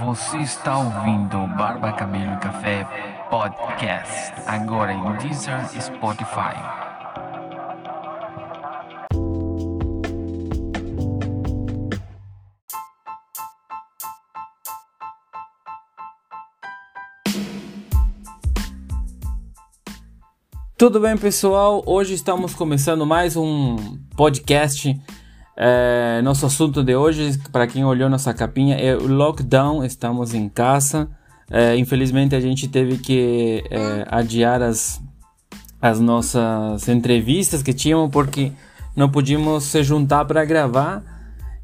Você 0.00 0.36
está 0.38 0.78
ouvindo 0.78 1.46
Barba 1.56 1.90
Cabelo 1.92 2.34
e 2.34 2.36
Café 2.36 2.84
Podcast, 3.30 4.34
agora 4.46 4.92
em 4.92 5.16
Deezer 5.16 5.66
Spotify. 5.80 6.54
Tudo 20.76 21.00
bem, 21.00 21.16
pessoal? 21.16 21.82
Hoje 21.86 22.12
estamos 22.12 22.54
começando 22.54 23.06
mais 23.06 23.34
um 23.34 23.76
podcast. 24.14 24.94
É, 25.56 26.20
nosso 26.22 26.44
assunto 26.44 26.84
de 26.84 26.94
hoje, 26.94 27.38
para 27.50 27.66
quem 27.66 27.82
olhou 27.84 28.10
nossa 28.10 28.34
capinha, 28.34 28.76
é 28.76 28.94
o 28.94 29.06
lockdown. 29.06 29.82
Estamos 29.84 30.34
em 30.34 30.48
casa. 30.48 31.08
É, 31.50 31.76
infelizmente, 31.76 32.34
a 32.34 32.40
gente 32.40 32.68
teve 32.68 32.98
que 32.98 33.64
é, 33.70 34.04
adiar 34.08 34.60
as, 34.60 35.00
as 35.80 35.98
nossas 35.98 36.88
entrevistas 36.88 37.62
que 37.62 37.72
tínhamos 37.72 38.10
porque 38.10 38.52
não 38.94 39.08
podíamos 39.10 39.64
se 39.64 39.82
juntar 39.82 40.24
para 40.26 40.44
gravar. 40.44 41.02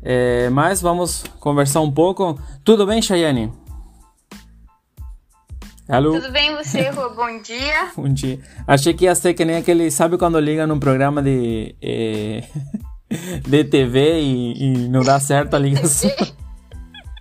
É, 0.02 0.48
mas 0.50 0.80
vamos 0.80 1.24
conversar 1.38 1.80
um 1.80 1.90
pouco. 1.90 2.40
Tudo 2.64 2.86
bem, 2.86 3.02
Chayane? 3.02 3.52
Alô? 5.88 6.18
Tudo 6.18 6.32
bem 6.32 6.56
você, 6.56 6.88
Rô? 6.90 7.10
Bom 7.10 7.42
dia. 7.42 7.90
Bom 7.94 8.08
dia. 8.08 8.40
Achei 8.66 8.94
que 8.94 9.04
ia 9.04 9.14
ser 9.14 9.34
que 9.34 9.44
nem 9.44 9.56
aquele, 9.56 9.90
sabe 9.90 10.16
quando 10.16 10.40
liga 10.40 10.66
num 10.66 10.80
programa 10.80 11.20
de, 11.22 11.74
eh, 11.82 12.44
de 13.46 13.64
TV 13.64 14.20
e, 14.20 14.64
e, 14.64 14.88
não 14.88 15.02
dá 15.02 15.18
certo 15.20 15.54
a 15.54 15.58
ligação? 15.58 16.10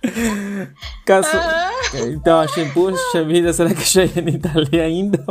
Caso... 1.04 1.28
Uhum. 1.94 2.12
Então 2.12 2.40
achei, 2.40 2.64
puxa 2.70 3.24
vida, 3.24 3.52
será 3.52 3.74
que 3.74 3.82
a 3.82 3.84
Cheyenne 3.84 4.38
tá 4.38 4.50
ali 4.54 4.80
ainda? 4.80 5.22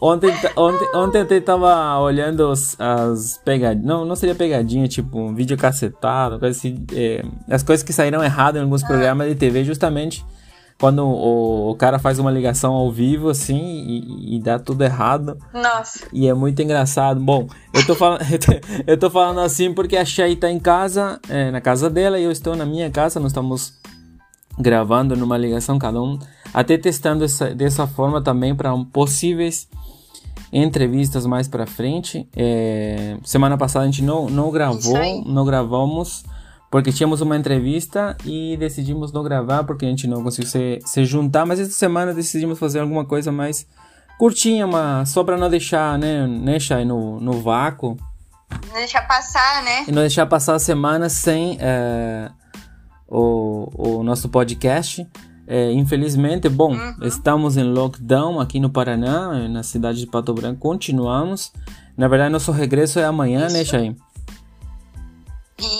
ontem, 0.00 0.32
ontem, 0.56 0.88
ontem 0.94 1.26
eu 1.28 1.42
tava 1.42 1.98
olhando 1.98 2.48
as, 2.48 2.76
as 2.80 3.40
pegadinhas. 3.44 3.86
Não, 3.86 4.04
não 4.04 4.16
seria 4.16 4.34
pegadinha, 4.34 4.86
tipo 4.88 5.18
um 5.18 5.34
vídeo 5.34 5.56
cacetado, 5.56 6.38
coisa 6.38 6.56
assim, 6.56 6.84
eh, 6.94 7.24
as 7.48 7.62
coisas 7.62 7.82
que 7.82 7.92
saíram 7.92 8.22
errado 8.22 8.56
em 8.56 8.62
alguns 8.62 8.82
programas 8.82 9.28
de 9.28 9.34
TV, 9.34 9.64
justamente 9.64 10.24
quando 10.80 11.04
o, 11.04 11.70
o, 11.70 11.74
cara 11.74 11.98
faz 11.98 12.18
uma 12.18 12.30
ligação 12.30 12.72
ao 12.72 12.90
vivo, 12.90 13.28
assim, 13.28 13.60
e, 13.60 14.36
e, 14.36 14.40
dá 14.40 14.58
tudo 14.58 14.82
errado. 14.82 15.36
Nossa. 15.52 16.08
E 16.10 16.26
é 16.26 16.32
muito 16.32 16.62
engraçado. 16.62 17.20
Bom, 17.20 17.46
eu 17.74 17.86
tô 17.86 17.94
falando, 17.94 18.22
eu 18.86 18.98
tô 18.98 19.10
falando 19.10 19.40
assim 19.40 19.74
porque 19.74 19.94
a 19.94 20.06
Shay 20.06 20.36
tá 20.36 20.50
em 20.50 20.58
casa, 20.58 21.20
é, 21.28 21.50
na 21.50 21.60
casa 21.60 21.90
dela, 21.90 22.18
e 22.18 22.24
eu 22.24 22.32
estou 22.32 22.56
na 22.56 22.64
minha 22.64 22.90
casa, 22.90 23.20
nós 23.20 23.30
estamos 23.30 23.74
gravando 24.58 25.14
numa 25.14 25.36
ligação 25.36 25.78
cada 25.78 26.00
um, 26.00 26.18
até 26.52 26.78
testando 26.78 27.24
essa, 27.24 27.54
dessa 27.54 27.86
forma 27.86 28.22
também 28.22 28.54
para 28.54 28.74
possíveis 28.90 29.68
entrevistas 30.50 31.26
mais 31.26 31.46
para 31.46 31.66
frente. 31.66 32.26
É, 32.34 33.18
semana 33.22 33.58
passada 33.58 33.84
a 33.84 33.86
gente 33.86 34.02
não, 34.02 34.30
não 34.30 34.50
gravou, 34.50 34.96
não 35.26 35.44
gravamos 35.44 36.24
porque 36.70 36.92
tínhamos 36.92 37.20
uma 37.20 37.36
entrevista 37.36 38.16
e 38.24 38.56
decidimos 38.56 39.12
não 39.12 39.24
gravar 39.24 39.64
porque 39.64 39.84
a 39.84 39.88
gente 39.88 40.06
não 40.06 40.22
conseguiu 40.22 40.48
se, 40.48 40.78
se 40.84 41.04
juntar, 41.04 41.44
mas 41.44 41.58
essa 41.58 41.72
semana 41.72 42.14
decidimos 42.14 42.58
fazer 42.58 42.78
alguma 42.78 43.04
coisa 43.04 43.32
mais 43.32 43.66
curtinha, 44.18 44.66
mas 44.66 45.08
só 45.08 45.24
para 45.24 45.36
não 45.36 45.50
deixar, 45.50 45.98
né, 45.98 46.26
né, 46.26 46.60
Chay, 46.60 46.84
no, 46.84 47.18
no 47.20 47.40
vácuo. 47.40 47.96
Não 48.68 48.74
deixar 48.74 49.02
passar, 49.02 49.62
né? 49.64 49.84
E 49.88 49.92
não 49.92 50.02
deixar 50.02 50.26
passar 50.26 50.54
a 50.54 50.58
semana 50.58 51.08
sem 51.08 51.56
é, 51.60 52.30
o, 53.08 53.98
o 53.98 54.02
nosso 54.04 54.28
podcast. 54.28 55.06
É, 55.46 55.72
infelizmente, 55.72 56.48
bom, 56.48 56.74
uhum. 56.74 56.94
estamos 57.02 57.56
em 57.56 57.64
lockdown 57.64 58.38
aqui 58.38 58.60
no 58.60 58.70
Paraná, 58.70 59.48
na 59.48 59.64
cidade 59.64 59.98
de 59.98 60.06
Pato 60.06 60.32
Branco, 60.32 60.60
continuamos. 60.60 61.52
Na 61.96 62.06
verdade, 62.06 62.30
nosso 62.30 62.52
regresso 62.52 63.00
é 63.00 63.04
amanhã, 63.04 63.48
né, 63.48 63.62
Isso. 63.62 63.74
né, 63.76 63.86
Chay? 63.88 63.96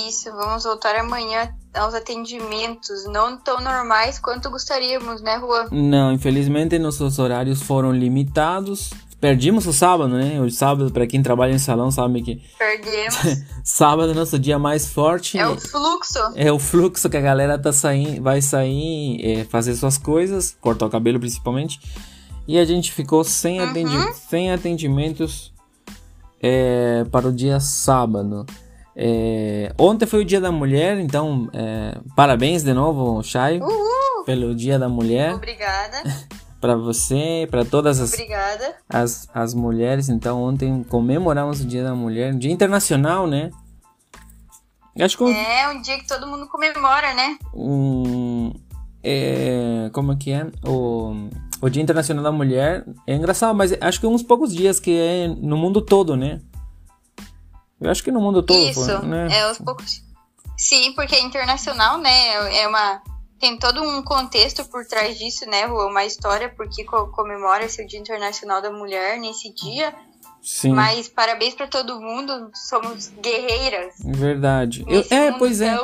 Isso, 0.08 0.30
vamos 0.32 0.64
voltar 0.64 0.96
amanhã 0.96 1.54
aos 1.74 1.94
atendimentos, 1.94 3.06
não 3.06 3.36
tão 3.38 3.60
normais 3.60 4.18
quanto 4.18 4.50
gostaríamos, 4.50 5.22
né, 5.22 5.38
Juan? 5.38 5.68
Não, 5.70 6.12
infelizmente 6.12 6.78
nossos 6.78 7.18
horários 7.18 7.62
foram 7.62 7.92
limitados. 7.92 8.90
Perdimos 9.20 9.66
o 9.66 9.72
sábado, 9.72 10.08
né? 10.08 10.40
O 10.40 10.50
sábado, 10.50 10.90
para 10.90 11.06
quem 11.06 11.22
trabalha 11.22 11.52
em 11.52 11.58
salão, 11.58 11.90
sabe 11.90 12.22
que. 12.22 12.42
Perdemos. 12.58 13.18
sábado 13.62 14.12
é 14.12 14.14
nosso 14.14 14.38
dia 14.38 14.58
mais 14.58 14.86
forte. 14.90 15.38
É 15.38 15.46
o 15.46 15.60
fluxo. 15.60 16.18
É 16.34 16.50
o 16.50 16.58
fluxo 16.58 17.08
que 17.10 17.18
a 17.18 17.20
galera 17.20 17.58
tá 17.58 17.70
saindo, 17.70 18.22
vai 18.22 18.40
sair, 18.40 19.20
é, 19.22 19.44
fazer 19.44 19.74
suas 19.74 19.98
coisas, 19.98 20.56
cortar 20.58 20.86
o 20.86 20.90
cabelo 20.90 21.20
principalmente. 21.20 21.78
E 22.48 22.58
a 22.58 22.64
gente 22.64 22.92
ficou 22.92 23.22
sem, 23.22 23.60
uhum. 23.60 23.68
atendi 23.68 24.14
sem 24.14 24.50
atendimentos 24.50 25.52
é, 26.42 27.04
para 27.12 27.28
o 27.28 27.32
dia 27.32 27.60
sábado. 27.60 28.46
É, 29.02 29.72
ontem 29.78 30.04
foi 30.04 30.20
o 30.20 30.24
Dia 30.26 30.42
da 30.42 30.52
Mulher, 30.52 31.00
então 31.00 31.48
é, 31.54 31.96
parabéns 32.14 32.62
de 32.62 32.74
novo, 32.74 33.22
Chay, 33.22 33.58
pelo 34.26 34.54
Dia 34.54 34.78
da 34.78 34.90
Mulher. 34.90 35.36
Obrigada. 35.36 36.02
para 36.60 36.76
você, 36.76 37.48
para 37.50 37.64
todas 37.64 37.98
as, 37.98 38.14
as, 38.86 39.26
as 39.32 39.54
mulheres. 39.54 40.10
Então, 40.10 40.42
ontem 40.42 40.84
comemoramos 40.84 41.62
o 41.62 41.64
Dia 41.66 41.82
da 41.82 41.94
Mulher, 41.94 42.34
Dia 42.34 42.52
Internacional, 42.52 43.26
né? 43.26 43.50
Acho 45.00 45.16
que 45.16 45.24
é 45.24 45.68
um 45.70 45.80
dia 45.80 45.96
que 45.96 46.06
todo 46.06 46.26
mundo 46.26 46.46
comemora, 46.48 47.14
né? 47.14 47.38
Um, 47.54 48.52
é, 49.02 49.88
como 49.94 50.12
é 50.12 50.16
que 50.16 50.30
é? 50.30 50.46
O, 50.62 51.30
o 51.62 51.70
Dia 51.70 51.82
Internacional 51.82 52.22
da 52.22 52.32
Mulher 52.32 52.84
é 53.06 53.14
engraçado, 53.14 53.56
mas 53.56 53.72
acho 53.80 53.98
que 53.98 54.06
uns 54.06 54.22
poucos 54.22 54.52
dias 54.52 54.78
que 54.78 54.90
é 54.90 55.26
no 55.26 55.56
mundo 55.56 55.80
todo, 55.80 56.14
né? 56.18 56.42
Eu 57.80 57.90
acho 57.90 58.02
que 58.02 58.12
no 58.12 58.20
mundo 58.20 58.42
todo. 58.42 58.58
Isso, 58.58 59.02
né? 59.06 59.28
é 59.30 59.50
os 59.50 59.58
poucos. 59.58 60.02
Sim, 60.56 60.92
porque 60.92 61.14
é 61.14 61.20
internacional, 61.20 61.98
né? 61.98 62.58
É 62.58 62.68
uma. 62.68 63.02
Tem 63.38 63.58
todo 63.58 63.82
um 63.82 64.02
contexto 64.02 64.64
por 64.66 64.84
trás 64.84 65.18
disso, 65.18 65.46
né? 65.46 65.66
Uma 65.66 66.04
história 66.04 66.52
porque 66.54 66.84
comemora 66.84 67.64
esse 67.64 67.86
Dia 67.86 67.98
Internacional 67.98 68.60
da 68.60 68.70
Mulher 68.70 69.18
nesse 69.18 69.50
dia. 69.54 69.94
Sim. 70.42 70.72
Mas 70.72 71.06
parabéns 71.08 71.54
para 71.54 71.66
todo 71.66 72.00
mundo, 72.00 72.50
somos 72.54 73.12
guerreiras. 73.20 73.94
Verdade. 74.02 74.84
Eu, 74.88 75.04
é, 75.10 75.32
pois 75.32 75.60
é. 75.60 75.76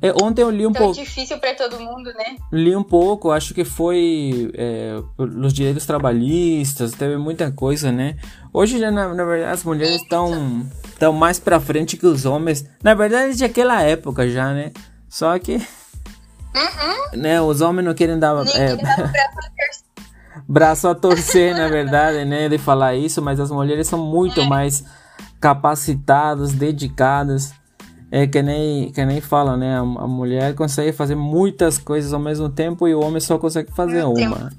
é. 0.00 0.12
Ontem 0.22 0.42
eu 0.42 0.50
li 0.50 0.66
um 0.66 0.72
pouco. 0.72 0.94
difícil 0.94 1.38
para 1.38 1.54
todo 1.54 1.80
mundo, 1.80 2.12
né? 2.14 2.36
Li 2.52 2.76
um 2.76 2.84
pouco, 2.84 3.32
acho 3.32 3.52
que 3.52 3.64
foi 3.64 4.50
é, 4.54 4.94
os 5.18 5.52
direitos 5.52 5.84
trabalhistas, 5.84 6.92
teve 6.92 7.16
muita 7.16 7.50
coisa, 7.50 7.90
né? 7.90 8.16
Hoje 8.52 8.78
já 8.78 8.90
na, 8.90 9.12
na 9.12 9.24
verdade 9.24 9.52
as 9.52 9.64
mulheres 9.64 10.00
estão 10.02 10.66
estão 10.84 11.12
mais 11.12 11.40
para 11.40 11.58
frente 11.58 11.96
que 11.96 12.06
os 12.06 12.24
homens. 12.24 12.64
Na 12.82 12.94
verdade 12.94 13.36
de 13.36 13.44
aquela 13.44 13.82
época 13.82 14.28
já, 14.28 14.52
né? 14.52 14.72
Só 15.08 15.36
que 15.38 15.56
uhum. 15.56 17.18
né, 17.18 17.40
os 17.40 17.60
homens 17.60 17.84
não 17.84 17.94
querem 17.94 18.18
dar 18.18 18.36
é, 18.54 18.76
braço 20.48 20.88
a 20.88 20.94
torcer, 20.94 21.54
na 21.54 21.68
verdade, 21.68 22.24
né, 22.24 22.48
de 22.48 22.58
falar 22.58 22.94
isso, 22.94 23.22
mas 23.22 23.40
as 23.40 23.50
mulheres 23.50 23.86
são 23.86 23.98
muito 23.98 24.44
mais 24.44 24.84
capacitadas, 25.40 26.52
dedicadas. 26.52 27.54
É 28.10 28.26
que 28.26 28.40
nem, 28.40 28.92
que 28.92 29.04
nem 29.04 29.20
fala, 29.20 29.56
né? 29.56 29.76
A, 29.76 29.80
a, 29.80 30.06
mulher 30.06 30.54
consegue 30.54 30.92
fazer 30.92 31.16
muitas 31.16 31.76
coisas 31.76 32.12
ao 32.12 32.20
mesmo 32.20 32.48
tempo 32.48 32.86
e 32.86 32.94
o 32.94 33.00
homem 33.00 33.20
só 33.20 33.36
consegue 33.36 33.72
fazer 33.72 34.04
uma. 34.04 34.52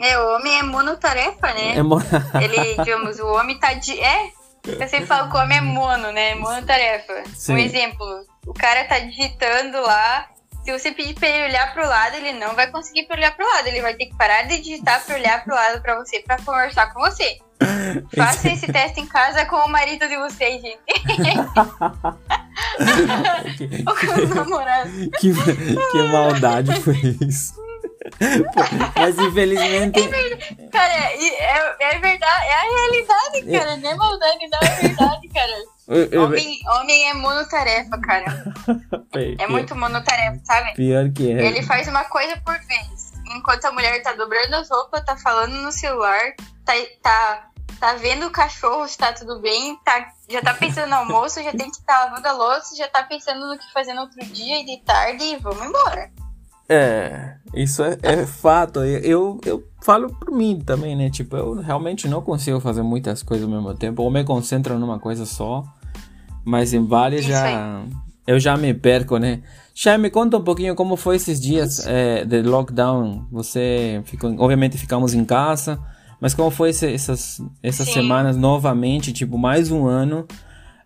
é, 0.00 0.18
o 0.18 0.34
homem 0.34 0.58
é 0.58 0.62
monotarefa, 0.64 1.46
né? 1.54 1.76
É 1.76 1.82
mon... 1.82 2.00
Ele, 2.42 2.74
digamos, 2.76 3.20
o 3.20 3.26
homem 3.28 3.56
tá 3.58 3.72
de. 3.74 3.98
É, 4.00 4.30
eu 4.66 4.88
sempre 4.88 5.06
falo 5.06 5.30
que 5.30 5.36
o 5.36 5.40
homem 5.40 5.58
é 5.58 5.60
mono, 5.60 6.10
né? 6.10 6.34
Monotarefa. 6.34 7.22
Sim. 7.34 7.54
Um 7.54 7.58
exemplo, 7.58 8.04
o 8.46 8.52
cara 8.52 8.84
tá 8.84 8.98
digitando 8.98 9.80
lá 9.80 10.26
se 10.66 10.72
você 10.72 10.90
pedir 10.90 11.14
pra 11.14 11.28
ele 11.28 11.44
olhar 11.44 11.72
pro 11.72 11.86
lado, 11.86 12.16
ele 12.16 12.32
não 12.32 12.56
vai 12.56 12.68
conseguir 12.68 13.06
olhar 13.08 13.30
pro 13.36 13.46
lado. 13.46 13.68
Ele 13.68 13.80
vai 13.80 13.94
ter 13.94 14.06
que 14.06 14.16
parar 14.16 14.42
de 14.42 14.58
digitar 14.58 15.00
pra 15.04 15.14
olhar 15.14 15.44
pro 15.44 15.54
lado 15.54 15.80
pra 15.80 15.94
você, 15.94 16.18
pra 16.18 16.42
conversar 16.42 16.92
com 16.92 17.02
você. 17.02 17.38
Faça 18.16 18.50
esse 18.50 18.66
teste 18.66 19.00
em 19.00 19.06
casa 19.06 19.46
com 19.46 19.54
o 19.54 19.68
marido 19.68 20.08
de 20.08 20.16
vocês, 20.16 20.60
gente. 20.60 20.80
Ou 23.86 23.94
com 23.94 24.06
os 24.24 24.30
namorados. 24.30 24.92
Que, 25.20 25.32
que 25.92 26.02
maldade 26.02 26.80
foi 26.80 27.16
isso. 27.24 27.54
Mas 28.96 29.16
infelizmente. 29.20 30.00
É 30.00 30.08
cara, 30.68 30.94
é, 30.94 31.76
é, 31.80 31.98
verdade, 32.00 32.46
é 32.46 32.54
a 32.54 32.62
realidade, 32.62 33.42
cara. 33.52 33.76
Não 33.76 33.88
é 33.88 33.94
maldade, 33.94 34.48
não 34.48 34.58
é 34.58 34.74
verdade, 34.80 35.28
cara. 35.28 35.75
Homem, 35.88 36.58
homem 36.66 37.10
é 37.10 37.14
monotarefa, 37.14 37.98
cara. 37.98 38.52
é 39.38 39.46
muito 39.46 39.74
monotarefa, 39.76 40.40
sabe? 40.44 40.74
Pior 40.74 41.10
que 41.12 41.30
é. 41.30 41.46
Ele 41.46 41.62
faz 41.62 41.86
uma 41.86 42.04
coisa 42.04 42.36
por 42.44 42.58
vez. 42.66 43.12
Enquanto 43.36 43.64
a 43.66 43.72
mulher 43.72 44.02
tá 44.02 44.12
dobrando 44.12 44.56
as 44.56 44.68
roupas, 44.68 45.04
tá 45.04 45.16
falando 45.16 45.52
no 45.62 45.70
celular, 45.70 46.34
tá, 46.64 46.72
tá, 47.02 47.48
tá 47.78 47.94
vendo 47.94 48.26
o 48.26 48.30
cachorro 48.30 48.88
se 48.88 48.98
tá 48.98 49.12
tudo 49.12 49.40
bem, 49.40 49.76
tá 49.84 50.12
Já 50.28 50.42
tá 50.42 50.54
pensando 50.54 50.90
no 50.90 50.96
almoço, 50.96 51.42
já 51.42 51.52
tem 51.52 51.70
que 51.70 51.76
estar 51.76 52.04
lavando 52.04 52.26
a 52.26 52.32
louça, 52.32 52.76
já 52.76 52.88
tá 52.88 53.04
pensando 53.04 53.46
no 53.46 53.58
que 53.58 53.72
fazer 53.72 53.94
no 53.94 54.02
outro 54.02 54.24
dia 54.26 54.60
e 54.60 54.64
de 54.64 54.78
tarde 54.84 55.24
e 55.24 55.36
vamos 55.36 55.64
embora. 55.64 56.10
É, 56.68 57.36
isso 57.54 57.82
é, 57.84 57.96
é 58.02 58.26
fato. 58.26 58.84
Eu, 58.84 59.40
eu 59.44 59.64
falo 59.80 60.12
por 60.12 60.32
mim 60.32 60.60
também, 60.60 60.96
né? 60.96 61.10
Tipo, 61.10 61.36
eu 61.36 61.54
realmente 61.54 62.08
não 62.08 62.20
consigo 62.20 62.58
fazer 62.60 62.82
muitas 62.82 63.22
coisas 63.22 63.46
ao 63.46 63.52
mesmo 63.52 63.72
tempo. 63.74 64.02
Ou 64.02 64.10
me 64.10 64.24
concentro 64.24 64.78
numa 64.78 64.98
coisa 64.98 65.24
só, 65.24 65.64
mas 66.46 66.72
em 66.72 66.86
isso 67.14 67.28
já. 67.28 67.82
Aí. 67.82 67.90
Eu 68.26 68.40
já 68.40 68.56
me 68.56 68.72
perco, 68.72 69.18
né? 69.18 69.42
Já 69.74 69.98
me 69.98 70.10
conta 70.10 70.36
um 70.36 70.42
pouquinho 70.42 70.74
como 70.74 70.96
foi 70.96 71.16
esses 71.16 71.40
dias 71.40 71.86
é, 71.86 72.24
de 72.24 72.42
lockdown. 72.42 73.26
Você 73.30 74.00
ficou, 74.04 74.34
obviamente 74.38 74.78
ficamos 74.78 75.14
em 75.14 75.24
casa, 75.24 75.78
mas 76.20 76.34
como 76.34 76.50
foi 76.50 76.70
esse, 76.70 76.92
essas, 76.92 77.40
essas 77.62 77.88
semanas 77.88 78.36
novamente, 78.36 79.12
tipo 79.12 79.36
mais 79.38 79.70
um 79.70 79.86
ano, 79.86 80.26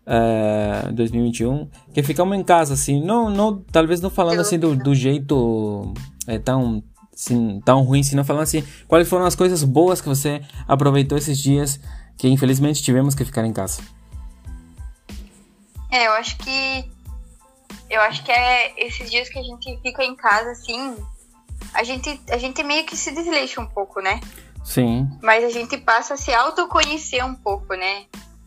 uh, 0.06 0.92
2021, 0.92 1.68
que 1.94 2.02
ficamos 2.02 2.36
em 2.36 2.42
casa 2.42 2.74
assim, 2.74 3.02
não, 3.02 3.30
não, 3.30 3.62
talvez 3.72 4.00
não 4.00 4.10
falando 4.10 4.40
assim 4.40 4.58
do, 4.58 4.74
do 4.74 4.94
jeito 4.94 5.94
é, 6.26 6.38
tão, 6.38 6.82
assim, 7.14 7.60
tão 7.64 7.82
ruim, 7.82 8.02
senão 8.02 8.24
falando 8.24 8.42
assim, 8.42 8.62
quais 8.86 9.08
foram 9.08 9.24
as 9.24 9.34
coisas 9.34 9.62
boas 9.64 10.00
que 10.00 10.08
você 10.08 10.42
aproveitou 10.66 11.16
esses 11.16 11.38
dias 11.38 11.80
que 12.18 12.28
infelizmente 12.28 12.82
tivemos 12.82 13.14
que 13.14 13.24
ficar 13.24 13.46
em 13.46 13.52
casa. 13.52 13.80
É, 15.90 16.06
eu 16.06 16.12
acho 16.12 16.36
que 16.38 16.90
eu 17.88 18.00
acho 18.02 18.22
que 18.22 18.30
é 18.30 18.72
esses 18.76 19.10
dias 19.10 19.28
que 19.28 19.38
a 19.38 19.42
gente 19.42 19.76
fica 19.82 20.04
em 20.04 20.14
casa, 20.14 20.52
assim, 20.52 20.96
a 21.74 21.82
gente, 21.82 22.20
a 22.30 22.38
gente 22.38 22.62
meio 22.62 22.86
que 22.86 22.96
se 22.96 23.10
desleixa 23.10 23.60
um 23.60 23.66
pouco, 23.66 24.00
né? 24.00 24.20
Sim. 24.64 25.08
Mas 25.22 25.44
a 25.44 25.48
gente 25.48 25.76
passa 25.78 26.14
a 26.14 26.16
se 26.16 26.32
autoconhecer 26.32 27.24
um 27.24 27.34
pouco, 27.34 27.74
né? 27.74 28.04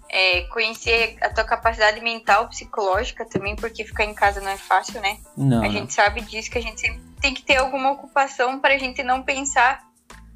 É, 0.10 0.42
conhecer 0.44 1.18
a 1.22 1.30
tua 1.30 1.44
capacidade 1.44 2.00
mental, 2.00 2.48
psicológica 2.48 3.26
também, 3.26 3.56
porque 3.56 3.84
ficar 3.84 4.06
em 4.06 4.14
casa 4.14 4.40
não 4.40 4.50
é 4.50 4.58
fácil, 4.58 5.02
né? 5.02 5.18
Não. 5.36 5.64
A 5.64 5.70
gente 5.70 5.94
sabe 5.94 6.22
disso, 6.22 6.52
que 6.52 6.60
a 6.60 6.62
gente 6.62 6.80
sempre 6.80 7.02
tem 7.20 7.34
que 7.34 7.42
ter 7.42 7.58
alguma 7.58 7.92
ocupação 7.92 8.60
para 8.60 8.76
a 8.76 8.78
gente 8.78 9.02
não 9.02 9.24
pensar 9.24 9.84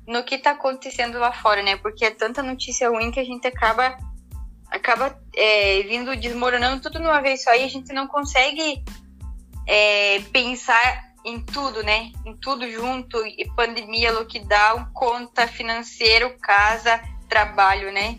no 0.07 0.23
que 0.23 0.37
tá 0.37 0.51
acontecendo 0.51 1.19
lá 1.19 1.31
fora, 1.31 1.61
né? 1.61 1.77
Porque 1.77 2.05
é 2.05 2.11
tanta 2.11 2.41
notícia 2.41 2.89
ruim 2.89 3.11
que 3.11 3.19
a 3.19 3.25
gente 3.25 3.45
acaba 3.45 3.97
acaba 4.71 5.17
é, 5.35 5.81
vindo 5.83 6.15
desmoronando 6.15 6.81
tudo 6.81 6.99
numa 6.99 7.21
vez 7.21 7.43
só 7.43 7.53
e 7.53 7.63
a 7.63 7.67
gente 7.67 7.93
não 7.93 8.07
consegue 8.07 8.83
é, 9.65 10.19
pensar 10.31 11.07
em 11.25 11.41
tudo, 11.41 11.83
né? 11.83 12.11
Em 12.25 12.35
tudo 12.37 12.69
junto, 12.71 13.25
e 13.25 13.45
pandemia, 13.55 14.13
lockdown, 14.13 14.87
conta 14.93 15.47
financeiro, 15.47 16.37
casa, 16.39 17.01
trabalho, 17.27 17.91
né? 17.91 18.17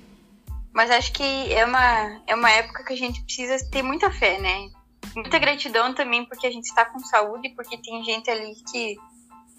Mas 0.72 0.90
acho 0.90 1.12
que 1.12 1.52
é 1.52 1.64
uma, 1.64 2.22
é 2.26 2.34
uma 2.34 2.50
época 2.50 2.84
que 2.84 2.92
a 2.92 2.96
gente 2.96 3.22
precisa 3.22 3.58
ter 3.70 3.82
muita 3.82 4.10
fé, 4.10 4.38
né? 4.38 4.68
Muita 5.14 5.38
gratidão 5.38 5.94
também 5.94 6.24
porque 6.26 6.46
a 6.46 6.50
gente 6.50 6.66
está 6.66 6.84
com 6.84 6.98
saúde, 7.00 7.48
porque 7.50 7.78
tem 7.78 8.04
gente 8.04 8.30
ali 8.30 8.54
que, 8.70 8.96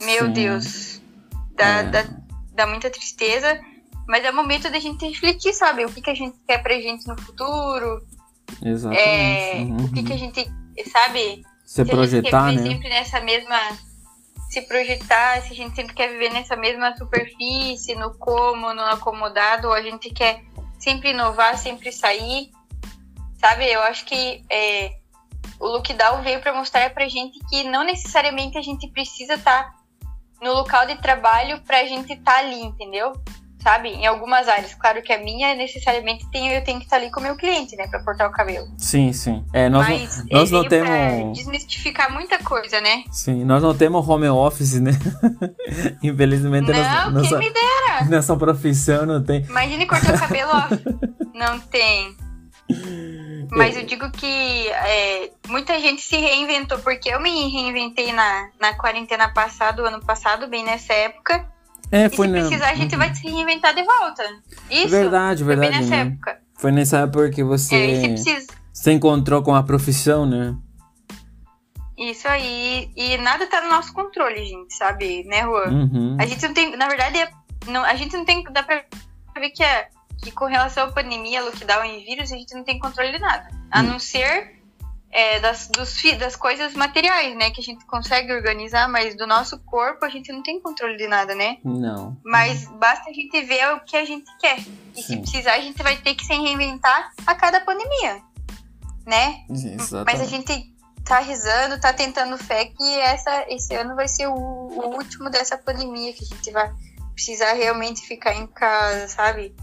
meu 0.06 0.27
Sim. 0.27 0.33
Deus, 0.33 1.01
dá, 1.56 1.80
é. 1.80 1.83
dá, 1.83 2.06
dá 2.53 2.68
muita 2.68 2.89
tristeza 2.89 3.59
mas 4.10 4.26
é 4.26 4.32
o 4.32 4.36
momento 4.36 4.72
da 4.72 4.80
gente 4.80 5.08
refletir, 5.08 5.54
sabe? 5.54 5.86
O 5.86 5.94
que, 5.94 6.02
que 6.02 6.10
a 6.10 6.16
gente 6.16 6.36
quer 6.48 6.64
pra 6.64 6.74
gente 6.82 7.08
no 7.08 7.16
futuro. 7.22 8.04
Exatamente. 8.60 9.08
É, 9.08 9.56
uhum. 9.60 9.86
O 9.86 9.94
que, 9.94 10.02
que 10.02 10.14
a 10.14 10.18
gente, 10.18 10.52
sabe? 10.92 11.44
Se, 11.64 11.76
se 11.76 11.86
projetar, 11.86 12.46
a 12.46 12.52
gente 12.52 12.58
quer 12.58 12.64
né? 12.64 12.72
sempre 12.72 12.90
nessa 12.90 13.22
mesma... 13.22 13.60
Se 14.50 14.64
projetar, 14.64 15.44
se 15.44 15.54
a 15.54 15.56
gente 15.56 15.76
sempre 15.76 15.94
quer 15.94 16.08
viver 16.10 16.34
nessa 16.34 16.56
mesma 16.56 16.98
superfície, 16.98 17.94
no 17.94 18.18
como, 18.18 18.74
no 18.74 18.82
acomodado, 18.82 19.68
ou 19.68 19.74
a 19.74 19.82
gente 19.84 20.10
quer 20.10 20.44
sempre 20.80 21.12
inovar, 21.12 21.56
sempre 21.56 21.92
sair, 21.92 22.50
sabe? 23.40 23.72
Eu 23.72 23.84
acho 23.84 24.06
que 24.06 24.44
é, 24.50 24.96
o 25.60 25.68
lockdown 25.68 26.24
veio 26.24 26.42
para 26.42 26.56
mostrar 26.56 26.90
pra 26.96 27.08
gente 27.08 27.38
que 27.48 27.64
não 27.66 27.84
necessariamente 27.84 28.58
a 28.58 28.62
gente 28.64 28.88
precisa 28.88 29.36
estar 29.36 29.66
tá 29.66 29.76
no 30.42 30.52
local 30.52 30.88
de 30.88 31.00
trabalho 31.00 31.62
pra 31.62 31.86
gente 31.86 32.14
estar 32.14 32.34
tá 32.34 32.40
ali, 32.40 32.60
entendeu? 32.60 33.14
Sabe? 33.62 33.90
Em 33.90 34.06
algumas 34.06 34.48
áreas. 34.48 34.74
Claro 34.74 35.02
que 35.02 35.12
a 35.12 35.18
minha 35.18 35.54
necessariamente 35.56 36.26
tem, 36.32 36.50
eu 36.54 36.64
tenho 36.64 36.80
que 36.80 36.86
estar 36.86 36.98
ali 36.98 37.12
com 37.12 37.20
o 37.20 37.24
meu 37.24 37.36
cliente, 37.36 37.76
né? 37.76 37.88
Pra 37.88 38.04
cortar 38.04 38.28
o 38.28 38.32
cabelo. 38.32 38.68
Sim, 38.78 39.14
sim. 39.14 39.44
É, 39.54 39.70
nós 39.70 39.88
Mas 39.88 40.18
não, 40.18 40.40
nós 40.40 40.52
não 40.52 40.68
temos. 40.68 41.38
desmistificar 41.38 42.12
muita 42.12 42.38
coisa, 42.40 42.80
né? 42.82 43.04
Sim, 43.12 43.44
nós 43.44 43.62
não 43.62 43.76
temos 43.76 44.08
home 44.08 44.30
office, 44.30 44.80
né? 44.80 44.92
Infelizmente, 46.02 46.72
não, 46.72 47.12
nossa, 47.12 47.12
nossa, 47.12 47.38
me 47.38 47.52
dera. 47.52 48.06
Nessa 48.08 48.36
profissão 48.36 49.06
não 49.06 49.24
tem. 49.24 49.44
Imagine 49.44 49.86
cortar 49.86 50.16
o 50.16 50.20
cabelo 50.20 50.52
off. 50.52 50.84
não 51.34 51.60
tem. 51.60 52.16
Mas 53.52 53.76
eu 53.76 53.84
digo 53.84 54.12
que 54.12 54.68
é, 54.70 55.32
muita 55.48 55.80
gente 55.80 56.02
se 56.02 56.16
reinventou, 56.18 56.78
porque 56.80 57.10
eu 57.10 57.20
me 57.20 57.50
reinventei 57.50 58.14
na, 58.14 58.50
na 58.60 58.74
quarentena 58.76 59.30
passada, 59.30 59.82
o 59.82 59.86
ano 59.86 60.00
passado, 60.06 60.48
bem 60.48 60.64
nessa 60.64 60.94
época. 60.94 61.48
É, 61.91 62.06
e 62.06 62.09
foi 62.09 62.27
se 62.27 62.33
na... 62.33 62.39
precisar, 62.39 62.69
a 62.69 62.75
gente 62.75 62.95
vai 62.95 63.13
se 63.13 63.24
reinventar 63.24 63.74
de 63.74 63.83
volta. 63.83 64.24
Isso. 64.69 64.89
Verdade, 64.89 65.44
verdade. 65.44 65.71
Foi 65.71 65.81
nessa 65.81 65.95
né? 65.95 66.01
época. 66.01 66.39
Foi 66.57 66.71
nessa 66.71 66.97
época 67.00 67.30
que 67.31 67.44
você 67.44 67.75
é, 67.75 68.01
se, 68.01 68.07
precisa... 68.09 68.47
se 68.71 68.91
encontrou 68.91 69.41
com 69.41 69.56
a 69.56 69.63
profissão, 69.63 70.25
né? 70.25 70.56
Isso 71.97 72.27
aí. 72.27 72.91
E 72.95 73.18
nada 73.18 73.45
tá 73.47 73.62
no 73.62 73.69
nosso 73.69 73.91
controle, 73.94 74.45
gente, 74.45 74.74
sabe? 74.74 75.24
Né, 75.25 75.41
Juan? 75.44 75.69
Uhum. 75.69 76.18
A 76.19 76.25
gente 76.25 76.45
não 76.45 76.53
tem. 76.53 76.75
Na 76.77 76.88
verdade, 76.88 77.18
é, 77.18 77.30
não, 77.68 77.83
a 77.83 77.95
gente 77.95 78.15
não 78.15 78.24
tem. 78.24 78.44
Dá 78.44 78.63
pra 78.63 78.83
ver 79.38 79.50
que, 79.50 79.63
é, 79.63 79.89
que 80.24 80.31
com 80.31 80.45
relação 80.45 80.86
à 80.86 80.91
pandemia, 80.91 81.44
lockdown 81.44 81.83
e 81.86 82.06
vírus, 82.06 82.31
a 82.31 82.38
gente 82.38 82.53
não 82.53 82.63
tem 82.63 82.80
controle 82.80 83.12
de 83.12 83.19
nada. 83.19 83.50
A 83.69 83.81
uhum. 83.81 83.88
não 83.88 84.00
ser 84.00 84.59
é, 85.12 85.40
das, 85.40 85.68
dos, 85.68 86.02
das 86.18 86.36
coisas 86.36 86.74
materiais, 86.74 87.36
né? 87.36 87.50
Que 87.52 87.62
a 87.62 87.64
gente 87.64 87.86
consegue 87.86 88.32
organizar, 88.32 88.88
mas 88.88 89.16
do 89.16 89.26
nosso 89.26 89.60
corpo 89.60 90.06
a 90.06 90.10
gente 90.10 90.32
não 90.32 90.44
tem 90.44 90.62
controle 90.62 90.98
de 90.98 91.08
nada, 91.08 91.34
né? 91.34 91.58
Não. 91.64 92.16
Mas 92.24 92.66
basta 92.80 93.10
a 93.10 93.14
gente 93.14 93.42
ver 93.42 93.74
o 93.74 93.80
que 93.82 93.98
a 93.98 94.06
gente 94.06 94.30
quer. 94.40 94.60
E 94.96 95.02
Sim. 95.02 95.02
se 95.02 95.18
precisar, 95.18 95.54
a 95.54 95.62
gente 95.62 95.82
vai 95.82 95.98
ter 95.98 96.14
que 96.16 96.26
se 96.26 96.34
reinventar 96.34 97.12
a 97.26 97.36
cada 97.36 97.60
pandemia, 97.62 98.22
né? 99.06 99.44
Exatamente. 99.50 100.06
Mas 100.06 100.22
a 100.22 100.26
gente 100.26 100.74
tá 101.04 101.20
rezando, 101.20 101.80
tá 101.80 101.92
tentando 101.92 102.38
fé 102.38 102.66
que 102.66 103.00
essa, 103.00 103.46
esse 103.50 103.74
ano 103.74 103.96
vai 103.96 104.08
ser 104.08 104.28
o, 104.28 104.36
o 104.36 104.96
último 104.96 105.30
dessa 105.32 105.58
pandemia, 105.58 106.14
que 106.14 106.24
a 106.24 106.28
gente 106.28 106.52
vai 106.52 106.72
precisar 107.16 107.54
realmente 107.54 108.02
ficar 108.02 108.36
em 108.36 108.46
casa, 108.46 109.08
sabe? 109.08 109.56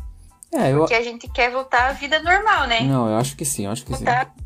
É, 0.53 0.73
eu... 0.73 0.79
Porque 0.79 0.95
a 0.95 1.03
gente 1.03 1.29
quer 1.29 1.51
voltar 1.53 1.91
à 1.91 1.93
vida 1.93 2.21
normal, 2.21 2.67
né? 2.67 2.81
Não, 2.81 3.09
eu 3.09 3.17
acho 3.17 3.37
que 3.37 3.45
sim, 3.45 3.67
eu 3.67 3.71
acho 3.71 3.85
que 3.85 3.93
voltar... 3.93 4.27
sim. 4.27 4.46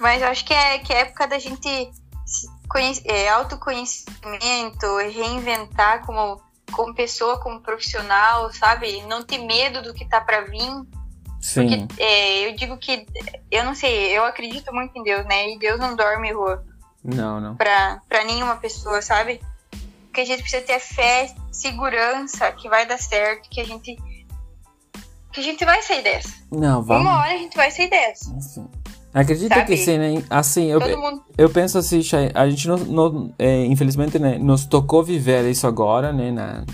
Mas 0.00 0.22
eu 0.22 0.28
acho 0.28 0.44
que 0.44 0.54
é, 0.54 0.78
que 0.78 0.92
é 0.92 1.00
época 1.00 1.28
da 1.28 1.38
gente 1.38 1.68
é, 3.04 3.28
autoconhecimento, 3.28 4.96
reinventar 5.12 6.04
como, 6.06 6.40
como 6.72 6.94
pessoa, 6.94 7.38
como 7.38 7.60
profissional, 7.60 8.52
sabe? 8.52 9.02
Não 9.02 9.22
ter 9.22 9.38
medo 9.38 9.82
do 9.82 9.92
que 9.92 10.08
tá 10.08 10.20
para 10.20 10.42
vir. 10.42 10.70
Sim. 11.40 11.86
Porque 11.86 12.02
é, 12.02 12.48
eu 12.48 12.56
digo 12.56 12.76
que, 12.78 13.06
eu 13.50 13.64
não 13.64 13.74
sei, 13.74 14.16
eu 14.16 14.24
acredito 14.24 14.72
muito 14.72 14.96
em 14.96 15.02
Deus, 15.02 15.26
né? 15.26 15.50
E 15.50 15.58
Deus 15.58 15.78
não 15.78 15.94
dorme, 15.94 16.32
Rua. 16.32 16.64
Não, 17.04 17.40
não. 17.40 17.56
Pra, 17.56 18.00
pra 18.08 18.24
nenhuma 18.24 18.56
pessoa, 18.56 19.02
sabe? 19.02 19.40
Porque 20.06 20.22
a 20.22 20.24
gente 20.24 20.42
precisa 20.42 20.62
ter 20.62 20.80
fé, 20.80 21.34
segurança 21.52 22.50
que 22.52 22.68
vai 22.68 22.86
dar 22.86 22.98
certo, 22.98 23.48
que 23.48 23.60
a 23.60 23.64
gente. 23.64 23.96
Que 25.32 25.40
a 25.40 25.42
gente 25.42 25.64
vai 25.64 25.80
sair 25.82 26.02
dessa. 26.02 26.32
Não, 26.50 26.82
vamos. 26.82 27.06
Uma 27.06 27.20
hora 27.20 27.34
a 27.34 27.38
gente 27.38 27.56
vai 27.56 27.70
sair 27.70 27.88
dessa. 27.88 28.40
Sim. 28.40 28.68
Acredita 29.12 29.56
Sabe? 29.56 29.66
que 29.66 29.76
sim, 29.76 29.98
né? 29.98 30.22
Assim, 30.30 30.66
eu, 30.66 30.80
mundo... 30.80 31.22
eu 31.36 31.50
penso 31.50 31.78
assim, 31.78 32.00
a 32.32 32.48
gente 32.48 32.68
não, 32.68 32.76
não 32.76 33.34
é, 33.38 33.64
infelizmente, 33.66 34.18
né, 34.20 34.38
nos 34.38 34.66
tocou 34.66 35.02
viver 35.02 35.50
isso 35.50 35.66
agora, 35.66 36.12
né, 36.12 36.30
na, 36.30 36.64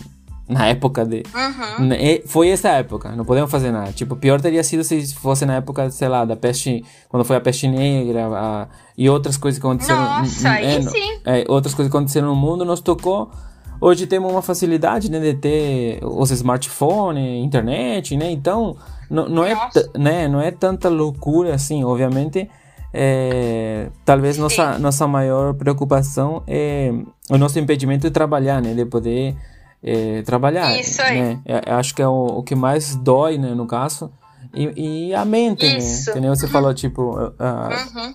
na 0.47 0.67
época 0.67 1.05
de... 1.07 1.23
Uhum. 1.35 1.87
Né, 1.87 2.21
foi 2.27 2.51
essa 2.51 2.69
época, 2.69 3.17
não 3.17 3.25
podemos 3.25 3.51
fazer 3.51 3.71
nada. 3.71 3.91
Tipo, 3.93 4.17
pior 4.17 4.39
teria 4.39 4.63
sido 4.63 4.85
se 4.85 5.15
fosse 5.15 5.47
na 5.47 5.55
época, 5.55 5.91
sei 5.91 6.09
lá, 6.09 6.27
da 6.27 6.37
peste, 6.37 6.85
quando 7.09 7.25
foi 7.25 7.37
a 7.37 7.41
peste 7.41 7.69
negra 7.69 8.27
a, 8.27 8.69
e 8.99 9.09
outras 9.09 9.39
coisas 9.39 9.59
que 9.59 9.67
aconteceram... 9.67 10.03
Nossa, 10.03 10.51
aí 10.51 10.77
é, 10.77 10.83
sim. 10.83 11.19
É, 11.25 11.45
outras 11.49 11.75
coisas 11.75 11.91
que 11.91 11.97
aconteceram 11.97 12.29
no 12.29 12.37
mundo, 12.37 12.65
nos 12.65 12.81
tocou... 12.81 13.31
Hoje 13.79 14.07
temos 14.07 14.33
uma 14.33 14.41
facilidade, 14.41 15.11
né, 15.11 15.21
de 15.21 15.35
ter 15.35 16.01
os 16.03 16.31
smartphones, 16.31 17.45
internet, 17.45 18.17
né, 18.17 18.31
então 18.31 18.75
não, 19.11 19.29
não, 19.29 19.45
é, 19.45 19.55
né, 19.97 20.29
não 20.29 20.41
é 20.41 20.51
tanta 20.51 20.89
loucura 20.89 21.55
assim, 21.55 21.85
obviamente. 21.85 22.49
É, 22.93 23.91
talvez 24.05 24.39
nossa, 24.39 24.79
nossa 24.79 25.07
maior 25.07 25.53
preocupação 25.55 26.43
é 26.47 26.91
o 27.29 27.37
nosso 27.37 27.59
impedimento 27.59 28.07
de 28.07 28.11
trabalhar, 28.11 28.63
né? 28.63 28.73
De 28.73 28.87
poder 28.87 29.37
é, 29.83 30.23
trabalhar. 30.23 30.79
Isso 30.79 31.03
aí. 31.03 31.21
Né? 31.21 31.41
É, 31.45 31.73
acho 31.73 31.95
que 31.95 32.03
é 32.03 32.09
o, 32.09 32.39
o, 32.39 32.43
que 32.43 32.55
mais 32.55 32.97
dói, 32.97 33.39
né, 33.39 33.55
no 33.55 33.67
caso. 33.67 34.11
E, 34.55 35.09
e 35.09 35.15
a 35.15 35.25
mente, 35.25 35.67
né? 35.67 35.79
Isso. 35.79 36.09
né? 36.09 36.15
Que 36.15 36.21
nem 36.21 36.31
você 36.31 36.49
falou, 36.49 36.73
tipo, 36.73 37.03
uhum. 37.19 38.15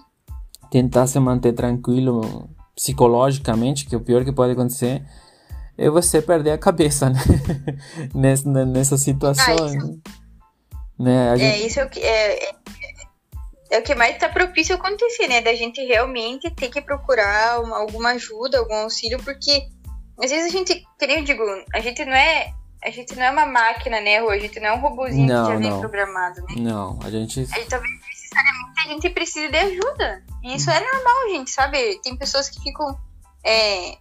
tentar 0.71 1.05
se 1.07 1.19
manter 1.19 1.53
tranquilo 1.53 2.50
psicologicamente, 2.75 3.86
que 3.86 3.95
o 3.95 4.01
pior 4.01 4.25
que 4.25 4.31
pode 4.31 4.53
acontecer 4.53 5.03
é 5.77 5.89
você 5.89 6.21
perder 6.21 6.51
a 6.51 6.57
cabeça, 6.57 7.10
né? 7.10 7.19
nessa, 8.15 8.65
nessa 8.65 8.98
situação. 8.98 9.55
Ah, 9.55 10.12
Né? 11.01 11.38
Gente... 11.38 11.63
É, 11.63 11.65
isso 11.65 11.79
é 11.79 11.86
o 11.86 11.89
que. 11.89 12.00
É, 12.00 12.43
é, 12.43 12.55
é 13.72 13.79
o 13.79 13.84
que 13.84 13.96
mais 13.96 14.15
está 14.15 14.29
propício 14.29 14.75
acontecer, 14.75 15.27
né? 15.27 15.41
Da 15.41 15.53
gente 15.55 15.84
realmente 15.84 16.50
ter 16.51 16.70
que 16.70 16.81
procurar 16.81 17.62
uma, 17.62 17.77
alguma 17.77 18.12
ajuda, 18.12 18.60
algum 18.60 18.75
auxílio, 18.75 19.22
porque 19.24 19.67
às 20.24 20.29
vezes 20.29 20.53
a 20.53 20.58
gente, 20.58 20.86
nem 21.01 21.20
eu 21.20 21.24
digo, 21.24 21.43
a 21.74 21.79
gente 21.79 22.05
não 22.05 22.13
é. 22.13 22.53
A 22.84 22.89
gente 22.89 23.15
não 23.15 23.24
é 23.24 23.29
uma 23.29 23.46
máquina, 23.46 24.01
né, 24.01 24.20
Rô? 24.20 24.29
A 24.29 24.39
gente 24.39 24.60
não 24.60 24.67
é 24.70 24.74
um 24.74 24.79
robozinho 24.79 25.27
não, 25.27 25.46
que 25.46 25.51
já 25.51 25.60
vem 25.60 25.79
programado, 25.79 26.41
né? 26.41 26.55
Não, 26.58 27.00
a 27.03 27.12
gente. 27.12 27.41
A 27.41 27.60
gente 27.60 27.70
talvez 27.70 27.91
necessariamente 27.93 28.79
a 28.86 28.89
gente 28.89 29.10
precisa 29.12 29.50
de 29.50 29.58
ajuda. 29.58 30.24
E 30.43 30.55
isso 30.55 30.70
é 30.72 30.79
normal, 30.79 31.29
gente, 31.29 31.51
sabe? 31.51 32.00
Tem 32.01 32.17
pessoas 32.17 32.50
que 32.50 32.60
ficam 32.60 32.98
é, 33.46 33.98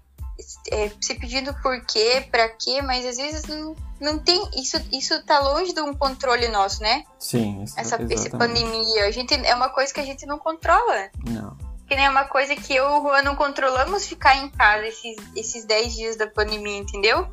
é, 0.70 0.90
se 1.00 1.14
pedindo 1.14 1.54
por 1.62 1.85
quê, 1.85 2.26
pra 2.30 2.49
quê, 2.49 2.82
mas 2.82 3.04
às 3.06 3.16
vezes 3.16 3.44
não, 3.44 3.76
não 4.00 4.18
tem. 4.18 4.42
Isso, 4.56 4.76
isso 4.92 5.23
tá 5.25 5.40
longe 5.40 5.73
de 5.73 5.80
um 5.80 5.94
controle 5.94 6.49
nosso, 6.49 6.82
né? 6.82 7.04
Sim, 7.18 7.64
essa, 7.76 7.99
essa 8.11 8.30
pandemia. 8.30 9.06
A 9.06 9.11
gente, 9.11 9.35
é 9.35 9.54
uma 9.54 9.68
coisa 9.68 9.92
que 9.92 10.00
a 10.00 10.04
gente 10.04 10.26
não 10.26 10.38
controla. 10.38 11.11
Não. 11.28 11.56
Que 11.87 11.97
nem 11.97 12.06
é 12.06 12.11
uma 12.11 12.25
coisa 12.25 12.54
que 12.54 12.75
eu 12.75 12.85
e 12.85 12.88
o 12.88 13.02
Juan 13.02 13.23
não 13.23 13.35
controlamos 13.35 14.06
ficar 14.06 14.37
em 14.37 14.49
casa 14.49 14.87
esses, 14.87 15.16
esses 15.35 15.64
10 15.64 15.94
dias 15.94 16.16
da 16.16 16.26
pandemia, 16.26 16.78
entendeu? 16.78 17.26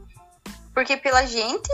Porque 0.73 0.97
pela 0.97 1.25
gente, 1.25 1.69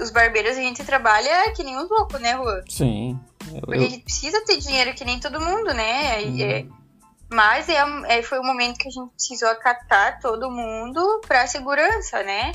os 0.00 0.10
barbeiros, 0.10 0.56
a 0.56 0.60
gente 0.60 0.82
trabalha 0.84 1.52
que 1.52 1.62
nem 1.62 1.76
um 1.76 1.86
louco, 1.88 2.18
né, 2.18 2.36
Juan? 2.36 2.62
Sim. 2.68 3.18
Eu, 3.52 3.60
Porque 3.62 3.84
a 3.84 3.88
gente 3.88 4.04
precisa 4.04 4.44
ter 4.44 4.58
dinheiro 4.58 4.94
que 4.94 5.04
nem 5.04 5.18
todo 5.18 5.40
mundo, 5.40 5.72
né? 5.72 6.18
Hum. 6.24 6.36
É, 6.40 6.66
mas 7.32 7.68
é, 7.68 7.76
é, 8.08 8.22
foi 8.22 8.38
o 8.38 8.42
momento 8.42 8.76
que 8.76 8.88
a 8.88 8.90
gente 8.90 9.10
precisou 9.12 9.48
acatar 9.48 10.18
todo 10.20 10.50
mundo 10.50 11.20
para 11.26 11.46
segurança, 11.46 12.22
né? 12.22 12.52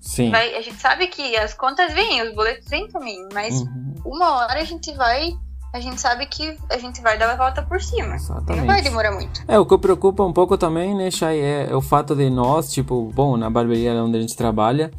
Sim. 0.00 0.30
Vai, 0.30 0.54
a 0.54 0.62
gente 0.62 0.80
sabe 0.80 1.08
que 1.08 1.36
as 1.36 1.52
contas 1.52 1.92
vêm, 1.92 2.22
os 2.22 2.34
boletos 2.34 2.66
vêm 2.68 2.88
também, 2.88 3.18
mas 3.32 3.60
uhum. 3.60 3.94
uma 4.06 4.36
hora 4.36 4.60
a 4.60 4.64
gente 4.64 4.92
vai. 4.94 5.32
A 5.74 5.80
gente 5.80 6.00
sabe 6.00 6.24
que 6.26 6.56
a 6.70 6.78
gente 6.78 7.02
vai 7.02 7.18
dar 7.18 7.28
a 7.28 7.36
volta 7.36 7.62
por 7.62 7.82
cima. 7.82 8.14
Exatamente. 8.14 8.60
Não 8.60 8.66
vai 8.66 8.80
demorar 8.80 9.12
muito. 9.12 9.42
É, 9.46 9.58
o 9.58 9.66
que 9.66 9.76
preocupa 9.76 10.24
um 10.24 10.32
pouco 10.32 10.56
também, 10.56 10.94
né, 10.94 11.10
Chay, 11.10 11.38
é, 11.38 11.66
é 11.70 11.76
o 11.76 11.82
fato 11.82 12.14
de 12.14 12.30
nós, 12.30 12.72
tipo, 12.72 13.12
bom, 13.14 13.36
na 13.36 13.50
barbearia 13.50 13.92
onde 14.02 14.16
a 14.16 14.20
gente 14.20 14.34
trabalha, 14.34 14.90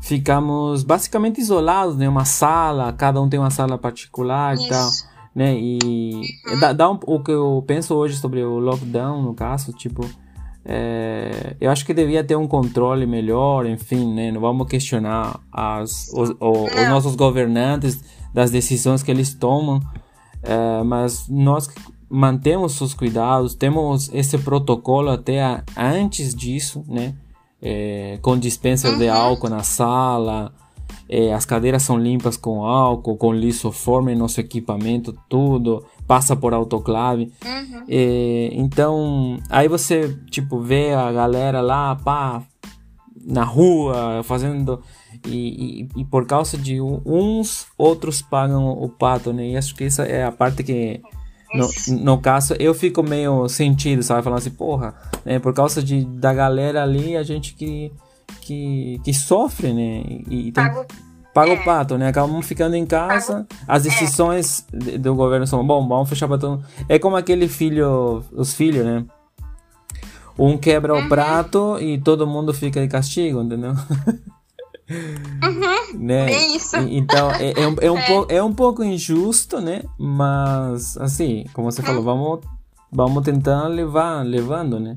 ficamos 0.00 0.84
basicamente 0.84 1.40
isolados, 1.40 1.96
né? 1.96 2.08
Uma 2.08 2.24
sala, 2.24 2.92
cada 2.92 3.20
um 3.20 3.28
tem 3.28 3.40
uma 3.40 3.50
sala 3.50 3.76
particular 3.76 4.54
Isso. 4.54 4.66
e 4.66 4.68
tal 4.68 5.09
né? 5.34 5.54
E 5.58 6.20
uhum. 6.46 6.60
dá, 6.60 6.72
dá 6.72 6.90
um, 6.90 6.98
o 7.06 7.20
que 7.22 7.30
eu 7.30 7.62
penso 7.66 7.94
hoje 7.94 8.16
sobre 8.16 8.42
o 8.42 8.58
lockdown, 8.58 9.22
no 9.22 9.34
caso, 9.34 9.72
tipo, 9.72 10.08
é, 10.64 11.56
eu 11.60 11.70
acho 11.70 11.86
que 11.86 11.94
devia 11.94 12.22
ter 12.22 12.36
um 12.36 12.46
controle 12.46 13.06
melhor, 13.06 13.66
enfim, 13.66 14.12
né? 14.12 14.30
Não 14.30 14.40
vamos 14.40 14.66
questionar 14.66 15.40
as, 15.52 16.08
os, 16.12 16.30
o, 16.40 16.64
os 16.64 16.88
nossos 16.88 17.14
governantes 17.14 18.02
das 18.34 18.50
decisões 18.50 19.02
que 19.02 19.10
eles 19.10 19.34
tomam, 19.34 19.80
é, 20.42 20.82
mas 20.82 21.28
nós 21.28 21.68
mantemos 22.08 22.80
os 22.80 22.92
cuidados, 22.92 23.54
temos 23.54 24.10
esse 24.12 24.36
protocolo 24.38 25.10
até 25.10 25.42
a, 25.42 25.62
antes 25.76 26.34
disso, 26.34 26.84
né? 26.88 27.14
É, 27.62 28.18
com 28.22 28.38
dispensa 28.38 28.88
uhum. 28.88 28.98
de 28.98 29.08
álcool 29.08 29.50
na 29.50 29.62
sala, 29.62 30.50
é, 31.08 31.32
as 31.34 31.44
cadeiras 31.44 31.82
são 31.82 31.98
limpas 31.98 32.36
com 32.36 32.64
álcool, 32.64 33.16
com 33.16 33.32
lisoforme, 33.32 34.14
nosso 34.14 34.40
equipamento, 34.40 35.16
tudo 35.28 35.84
passa 36.06 36.34
por 36.34 36.52
autoclave. 36.52 37.32
Uhum. 37.44 37.84
É, 37.88 38.50
então, 38.52 39.38
aí 39.48 39.68
você, 39.68 40.16
tipo, 40.30 40.60
vê 40.60 40.92
a 40.92 41.12
galera 41.12 41.60
lá, 41.60 41.94
pá, 41.94 42.42
na 43.24 43.44
rua, 43.44 44.22
fazendo. 44.24 44.80
E, 45.26 45.82
e, 45.82 46.00
e, 46.00 46.04
por 46.04 46.26
causa 46.26 46.56
de 46.56 46.80
uns, 46.80 47.66
outros 47.76 48.22
pagam 48.22 48.70
o 48.70 48.88
pato, 48.88 49.32
né? 49.32 49.50
E 49.50 49.56
acho 49.56 49.74
que 49.74 49.84
essa 49.84 50.04
é 50.04 50.24
a 50.24 50.32
parte 50.32 50.62
que. 50.62 51.00
No, 51.52 51.68
no 51.98 52.18
caso, 52.18 52.54
eu 52.54 52.72
fico 52.72 53.02
meio 53.02 53.48
sentido, 53.48 54.02
sabe? 54.02 54.22
Falando 54.22 54.38
assim, 54.38 54.50
porra, 54.50 54.94
né? 55.24 55.38
Por 55.38 55.52
causa 55.52 55.82
de, 55.82 56.04
da 56.04 56.32
galera 56.32 56.82
ali, 56.82 57.16
a 57.16 57.22
gente 57.22 57.54
que 57.54 57.92
que, 58.50 59.00
que 59.04 59.14
sofre, 59.14 59.72
né? 59.72 60.02
E 60.28 60.50
tem, 60.50 60.52
paga, 60.52 60.86
paga 61.32 61.52
é. 61.52 61.54
o 61.54 61.64
pato, 61.64 61.96
né? 61.96 62.08
Acabamos 62.08 62.44
ficando 62.44 62.74
em 62.74 62.84
casa. 62.84 63.46
As 63.66 63.86
é. 63.86 63.88
decisões 63.88 64.66
é. 64.72 64.98
do 64.98 65.14
governo 65.14 65.46
são, 65.46 65.64
bom, 65.64 65.86
vamos 65.86 66.08
fechar 66.08 66.26
para 66.26 66.38
todo 66.38 66.64
É 66.88 66.98
como 66.98 67.14
aquele 67.14 67.46
filho, 67.46 68.24
os 68.32 68.52
filhos, 68.52 68.84
né? 68.84 69.04
Um 70.36 70.58
quebra 70.58 70.94
uhum. 70.94 71.04
o 71.04 71.08
prato 71.08 71.78
e 71.80 72.00
todo 72.00 72.26
mundo 72.26 72.52
fica 72.52 72.80
de 72.80 72.88
castigo, 72.88 73.40
entendeu? 73.40 73.72
Uhum, 74.90 75.98
né? 76.00 76.32
É 76.32 76.46
isso. 76.48 76.76
Então, 76.78 77.30
é, 77.32 77.52
é, 77.52 77.68
um, 77.68 77.76
é, 77.80 77.90
um 77.92 77.98
é. 77.98 78.06
Po, 78.06 78.26
é 78.28 78.42
um 78.42 78.52
pouco 78.52 78.82
injusto, 78.82 79.60
né? 79.60 79.82
Mas, 79.96 80.96
assim, 80.96 81.44
como 81.52 81.70
você 81.70 81.82
falou, 81.82 82.00
uhum. 82.00 82.04
vamos, 82.04 82.40
vamos 82.90 83.22
tentar 83.22 83.68
levar, 83.68 84.24
levando, 84.24 84.80
né? 84.80 84.96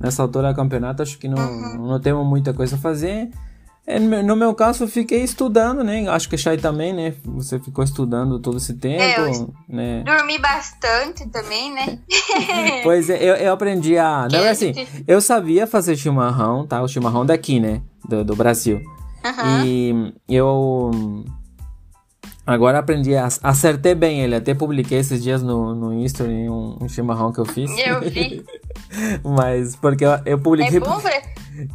Nessa 0.00 0.22
altura 0.22 0.52
do 0.52 0.56
campeonato, 0.56 1.02
acho 1.02 1.18
que 1.18 1.28
não, 1.28 1.38
uhum. 1.38 1.88
não 1.88 2.00
temos 2.00 2.26
muita 2.26 2.52
coisa 2.54 2.76
a 2.76 2.78
fazer. 2.78 3.30
É, 3.86 3.98
no 3.98 4.36
meu 4.36 4.54
caso, 4.54 4.84
eu 4.84 4.88
fiquei 4.88 5.24
estudando, 5.24 5.82
né? 5.82 6.06
Acho 6.08 6.28
que 6.28 6.34
a 6.34 6.38
Chay 6.38 6.58
também, 6.58 6.92
né? 6.92 7.14
Você 7.24 7.58
ficou 7.58 7.82
estudando 7.82 8.38
todo 8.38 8.58
esse 8.58 8.74
tempo, 8.74 9.02
é, 9.02 9.18
eu 9.18 9.54
né? 9.66 10.02
Dormi 10.04 10.38
bastante 10.38 11.26
também, 11.30 11.72
né? 11.72 11.98
pois 12.84 13.08
é, 13.08 13.16
eu, 13.16 13.34
eu 13.36 13.52
aprendi 13.52 13.96
a... 13.96 14.28
Não, 14.30 14.40
é 14.40 14.50
assim, 14.50 14.74
eu 15.06 15.22
sabia 15.22 15.66
fazer 15.66 15.96
chimarrão, 15.96 16.66
tá? 16.66 16.82
O 16.82 16.88
chimarrão 16.88 17.24
daqui, 17.24 17.58
né? 17.58 17.80
Do, 18.06 18.22
do 18.22 18.36
Brasil. 18.36 18.78
Uhum. 19.24 19.64
E 19.64 20.14
eu 20.28 20.90
Agora 22.48 22.78
aprendi, 22.78 23.14
a, 23.14 23.28
acertei 23.42 23.94
bem 23.94 24.22
ele. 24.22 24.34
Até 24.34 24.54
publiquei 24.54 25.00
esses 25.00 25.22
dias 25.22 25.42
no, 25.42 25.74
no 25.74 25.92
Instagram 25.92 26.50
um, 26.50 26.78
um 26.80 26.88
chimarrão 26.88 27.30
que 27.30 27.38
eu 27.38 27.44
fiz. 27.44 27.70
Eu 27.76 28.00
vi. 28.00 28.42
Mas 29.22 29.76
porque 29.76 30.02
eu, 30.02 30.18
eu 30.24 30.38
publiquei. 30.38 30.78
É 30.78 30.80
bom. 30.80 30.98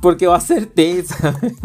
Porque 0.01 0.25
eu 0.25 0.33
acertei, 0.33 1.03
sabe? 1.03 1.55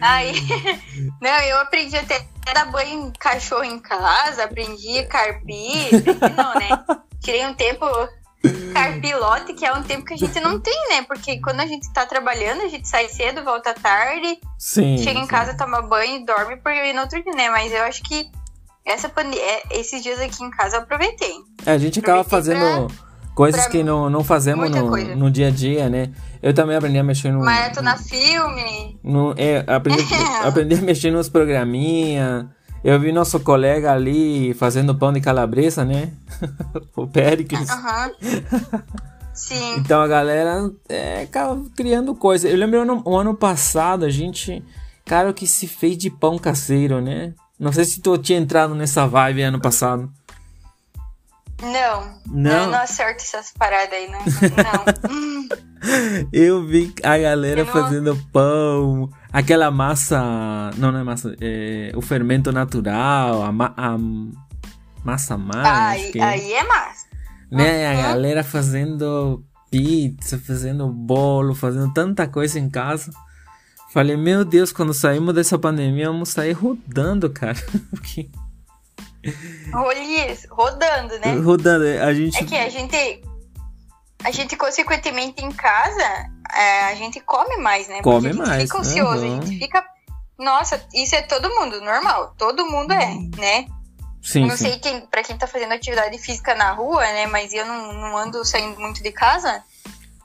Aí, 0.00 0.32
não, 1.20 1.38
eu 1.40 1.58
aprendi 1.58 1.94
até 1.94 2.26
dar 2.54 2.64
banho 2.72 3.08
em 3.08 3.12
cachorro 3.12 3.64
em 3.64 3.78
casa, 3.78 4.44
aprendi 4.44 5.00
a 5.00 5.06
carpir, 5.06 5.90
não, 6.34 6.54
né? 6.54 6.84
Tirei 7.20 7.46
um 7.46 7.52
tempo 7.52 7.84
Carpilote, 8.72 9.54
que 9.54 9.64
é 9.64 9.72
um 9.72 9.82
tempo 9.82 10.04
que 10.04 10.14
a 10.14 10.16
gente 10.16 10.40
não 10.40 10.58
tem, 10.58 10.88
né? 10.88 11.02
Porque 11.02 11.40
quando 11.40 11.60
a 11.60 11.66
gente 11.66 11.92
tá 11.92 12.04
trabalhando, 12.04 12.62
a 12.62 12.68
gente 12.68 12.88
sai 12.88 13.08
cedo, 13.08 13.44
volta 13.44 13.72
tarde, 13.74 14.38
sim, 14.58 14.98
chega 14.98 15.18
sim. 15.18 15.24
em 15.24 15.26
casa, 15.26 15.56
toma 15.56 15.82
banho 15.82 16.16
e 16.16 16.26
dorme 16.26 16.56
por 16.56 16.72
ir 16.72 16.92
no 16.92 17.02
outro 17.02 17.22
dia, 17.22 17.32
né? 17.32 17.50
Mas 17.50 17.72
eu 17.72 17.82
acho 17.82 18.02
que 18.02 18.28
essa 18.84 19.08
pande... 19.08 19.38
É, 19.38 19.62
esses 19.78 20.02
dias 20.02 20.20
aqui 20.20 20.42
em 20.42 20.50
casa 20.50 20.76
eu 20.76 20.82
aproveitei. 20.82 21.34
É, 21.64 21.72
a 21.72 21.78
gente 21.78 22.00
acaba 22.00 22.24
fazendo 22.24 22.88
pra, 22.88 22.96
coisas 23.34 23.62
pra 23.62 23.70
que 23.70 23.84
não, 23.84 24.10
não 24.10 24.24
fazemos 24.24 24.68
no, 24.68 25.16
no 25.16 25.30
dia 25.30 25.48
a 25.48 25.50
dia, 25.50 25.88
né? 25.88 26.10
Eu 26.42 26.52
também 26.52 26.76
aprendi 26.76 26.98
a 26.98 27.04
mexer 27.04 27.30
no. 27.30 27.44
Maratona 27.44 27.92
no, 27.92 27.98
filme. 27.98 28.98
No, 29.04 29.34
é, 29.36 29.64
aprendi, 29.68 30.02
aprendi 30.42 30.74
a 30.74 30.82
mexer 30.82 31.12
nos 31.12 31.28
programinha. 31.28 32.50
Eu 32.84 32.98
vi 32.98 33.12
nosso 33.12 33.38
colega 33.40 33.92
ali 33.92 34.54
fazendo 34.54 34.94
pão 34.94 35.12
de 35.12 35.20
calabresa, 35.20 35.84
né? 35.84 36.12
o 36.96 37.06
Péricles. 37.06 37.68
Uhum. 37.70 38.80
Sim. 39.32 39.76
Então 39.78 40.00
a 40.00 40.08
galera 40.08 40.70
é, 40.88 41.28
criando 41.76 42.14
coisa. 42.14 42.48
Eu 42.48 42.56
lembro 42.56 42.84
no, 42.84 43.02
o 43.04 43.16
ano 43.16 43.34
passado 43.34 44.04
a 44.04 44.10
gente. 44.10 44.62
Cara, 45.04 45.32
que 45.32 45.46
se 45.46 45.66
fez 45.66 45.96
de 45.96 46.10
pão 46.10 46.38
caseiro, 46.38 47.00
né? 47.00 47.34
Não 47.58 47.72
sei 47.72 47.84
se 47.84 48.00
tu 48.00 48.16
tinha 48.18 48.38
entrado 48.38 48.74
nessa 48.74 49.06
vibe 49.06 49.42
ano 49.42 49.60
passado. 49.60 50.10
Não. 51.62 52.20
Não? 52.26 52.64
Eu 52.64 52.70
não 52.70 52.80
acerto 52.80 53.22
essas 53.22 53.52
paradas 53.52 53.92
aí, 53.92 54.10
não. 54.10 54.18
não. 54.18 55.48
eu 56.32 56.66
vi 56.66 56.92
a 57.02 57.16
galera 57.16 57.64
não... 57.64 57.72
fazendo 57.72 58.16
pão, 58.32 59.08
aquela 59.32 59.70
massa. 59.70 60.70
Não, 60.76 60.90
não 60.90 61.00
é 61.00 61.04
massa. 61.04 61.34
É, 61.40 61.92
o 61.94 62.02
fermento 62.02 62.50
natural, 62.50 63.42
a, 63.42 63.52
ma, 63.52 63.72
a 63.76 63.96
massa 65.04 65.38
mais. 65.38 66.14
Aí, 66.14 66.20
aí 66.20 66.52
é 66.52 66.64
massa. 66.64 67.06
Né? 67.50 67.86
Uhum. 67.86 67.98
A 67.98 68.02
galera 68.02 68.42
fazendo 68.42 69.44
pizza, 69.70 70.38
fazendo 70.38 70.88
bolo, 70.88 71.54
fazendo 71.54 71.92
tanta 71.92 72.26
coisa 72.26 72.58
em 72.58 72.68
casa. 72.68 73.12
Falei, 73.92 74.16
meu 74.16 74.44
Deus, 74.44 74.72
quando 74.72 74.94
saímos 74.94 75.34
dessa 75.34 75.58
pandemia, 75.58 76.10
vamos 76.10 76.30
sair 76.30 76.52
rodando, 76.52 77.28
cara. 77.28 77.58
Porque 77.90 78.30
Rolies, 79.72 80.46
rodando, 80.50 81.18
né? 81.20 81.34
Rodando, 81.38 81.84
a 81.84 82.12
gente. 82.12 82.38
É 82.38 82.44
que 82.44 82.56
a 82.56 82.68
gente. 82.68 83.22
A 84.24 84.30
gente, 84.30 84.56
consequentemente, 84.56 85.44
em 85.44 85.50
casa, 85.50 86.30
é, 86.54 86.84
a 86.84 86.94
gente 86.94 87.20
come 87.20 87.56
mais, 87.56 87.88
né? 87.88 88.00
Come 88.02 88.28
Porque 88.28 88.38
mais. 88.38 88.50
A 88.50 88.58
gente 88.58 88.68
fica 88.68 88.78
ansioso, 88.78 89.26
uhum. 89.26 89.38
a 89.38 89.44
gente 89.44 89.58
fica. 89.58 89.84
Nossa, 90.38 90.84
isso 90.94 91.14
é 91.14 91.22
todo 91.22 91.50
mundo, 91.50 91.80
normal. 91.80 92.34
Todo 92.36 92.66
mundo 92.66 92.92
é, 92.92 93.06
uhum. 93.06 93.30
né? 93.36 93.66
Sim, 94.22 94.46
não 94.46 94.56
sim. 94.56 94.68
sei 94.68 94.78
quem, 94.78 95.00
pra 95.06 95.22
quem 95.22 95.36
tá 95.36 95.48
fazendo 95.48 95.72
atividade 95.72 96.16
física 96.18 96.54
na 96.54 96.72
rua, 96.72 97.02
né? 97.02 97.26
Mas 97.26 97.52
eu 97.52 97.66
não, 97.66 97.92
não 97.92 98.16
ando 98.16 98.44
saindo 98.44 98.78
muito 98.78 99.02
de 99.02 99.10
casa. 99.10 99.62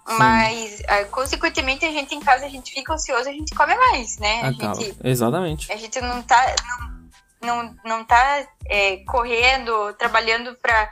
Sim. 0.08 0.18
Mas, 0.18 0.82
é, 0.88 1.04
consequentemente, 1.06 1.84
a 1.84 1.92
gente 1.92 2.16
em 2.16 2.20
casa, 2.20 2.46
a 2.46 2.50
gente 2.50 2.72
fica 2.72 2.94
ansioso, 2.94 3.28
a 3.28 3.34
gente 3.34 3.54
come 3.54 3.76
mais, 3.76 4.18
né? 4.20 4.42
A 4.42 4.52
gente, 4.52 4.96
Exatamente. 5.04 5.72
A 5.72 5.76
gente 5.76 6.00
não 6.00 6.22
tá. 6.22 6.56
Não, 6.64 6.97
não, 7.42 7.76
não 7.86 8.04
tá 8.04 8.46
é, 8.68 8.98
correndo, 9.06 9.94
trabalhando 9.94 10.56
para 10.62 10.90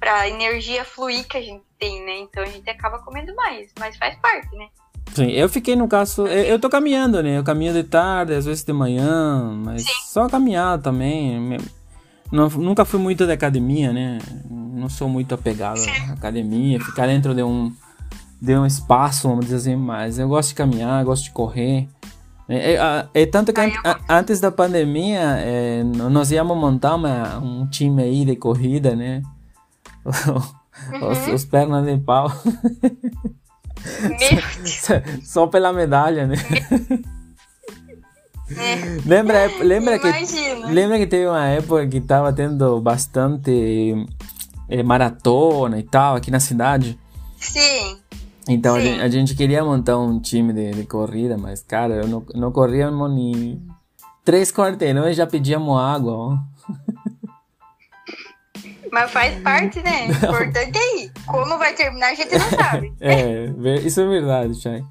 para 0.00 0.26
energia 0.26 0.82
fluir 0.82 1.28
que 1.28 1.36
a 1.36 1.42
gente 1.42 1.62
tem, 1.78 2.02
né? 2.02 2.20
Então 2.20 2.42
a 2.42 2.46
gente 2.46 2.68
acaba 2.70 3.00
comendo 3.00 3.34
mais, 3.34 3.70
mas 3.78 3.98
faz 3.98 4.16
parte, 4.16 4.56
né? 4.56 4.66
Sim, 5.14 5.30
eu 5.30 5.48
fiquei 5.48 5.76
no 5.76 5.86
caso, 5.86 6.26
eu, 6.26 6.44
eu 6.44 6.58
tô 6.58 6.70
caminhando, 6.70 7.22
né? 7.22 7.38
Eu 7.38 7.44
caminho 7.44 7.72
de 7.72 7.84
tarde, 7.84 8.34
às 8.34 8.46
vezes 8.46 8.64
de 8.64 8.72
manhã, 8.72 9.52
mas 9.64 9.82
Sim. 9.82 9.92
só 10.06 10.28
caminhar 10.28 10.78
também. 10.78 11.58
Não, 12.32 12.48
nunca 12.48 12.84
fui 12.84 12.98
muito 12.98 13.26
da 13.26 13.34
academia, 13.34 13.92
né? 13.92 14.18
Não 14.50 14.88
sou 14.88 15.08
muito 15.08 15.34
apegado 15.34 15.80
à 16.08 16.12
academia, 16.12 16.80
ficar 16.80 17.06
dentro 17.06 17.34
de 17.34 17.42
um 17.42 17.72
de 18.40 18.56
um 18.56 18.64
espaço, 18.64 19.28
vamos 19.28 19.46
dizer 19.46 19.56
assim, 19.56 19.76
mas 19.76 20.18
eu 20.18 20.28
gosto 20.28 20.50
de 20.50 20.54
caminhar, 20.54 21.04
gosto 21.04 21.24
de 21.24 21.32
correr. 21.32 21.88
É, 22.48 22.74
é, 22.74 23.08
é 23.14 23.26
tanto 23.26 23.52
que 23.52 23.60
an, 23.60 23.70
antes 24.08 24.40
da 24.40 24.50
pandemia, 24.50 25.36
é, 25.38 25.82
nós 25.84 26.30
íamos 26.30 26.56
montar 26.56 26.94
uma, 26.94 27.38
um 27.38 27.66
time 27.66 28.02
aí 28.02 28.24
de 28.24 28.36
corrida, 28.36 28.96
né? 28.96 29.22
Uhum. 30.92 31.10
Os, 31.10 31.26
os 31.26 31.44
pernas 31.44 31.84
de 31.84 31.98
pau. 31.98 32.30
Só, 34.64 34.94
só 35.22 35.46
pela 35.46 35.72
medalha, 35.72 36.26
né? 36.26 36.36
É. 38.56 38.98
lembra 39.06 39.46
lembra 39.62 39.98
que 39.98 40.08
lembra 40.66 40.98
que 40.98 41.06
teve 41.06 41.26
uma 41.26 41.46
época 41.46 41.86
que 41.86 42.00
tava 42.00 42.32
tendo 42.32 42.80
bastante 42.80 43.94
é, 44.68 44.82
maratona 44.82 45.78
e 45.78 45.82
tal 45.82 46.16
aqui 46.16 46.30
na 46.30 46.40
cidade? 46.40 46.98
Sim. 47.36 47.98
Então 48.48 48.76
a 48.76 48.80
gente, 48.80 49.00
a 49.00 49.08
gente, 49.08 49.34
queria 49.34 49.62
montar 49.62 49.98
um 49.98 50.18
time 50.18 50.52
de, 50.52 50.70
de 50.70 50.84
corrida, 50.84 51.36
mas 51.36 51.62
cara, 51.62 51.94
eu 51.94 52.08
não, 52.08 52.24
não 52.34 52.50
corríamos 52.50 53.14
nem 53.14 53.62
três 54.24 54.50
quarteirões 54.50 55.16
já 55.16 55.26
pedíamos 55.26 55.78
água. 55.78 56.12
Ó. 56.12 56.38
Mas 58.90 59.10
faz 59.10 59.40
parte, 59.42 59.82
né? 59.82 60.08
O 60.08 60.12
importante 60.12 60.78
é 60.78 61.04
ir. 61.04 61.12
Como 61.26 61.58
vai 61.58 61.74
terminar, 61.74 62.10
a 62.10 62.14
gente 62.14 62.32
não 62.32 62.50
sabe. 62.50 62.92
é, 63.00 63.52
isso 63.84 64.00
é 64.00 64.06
verdade, 64.06 64.54
Chay. 64.54 64.82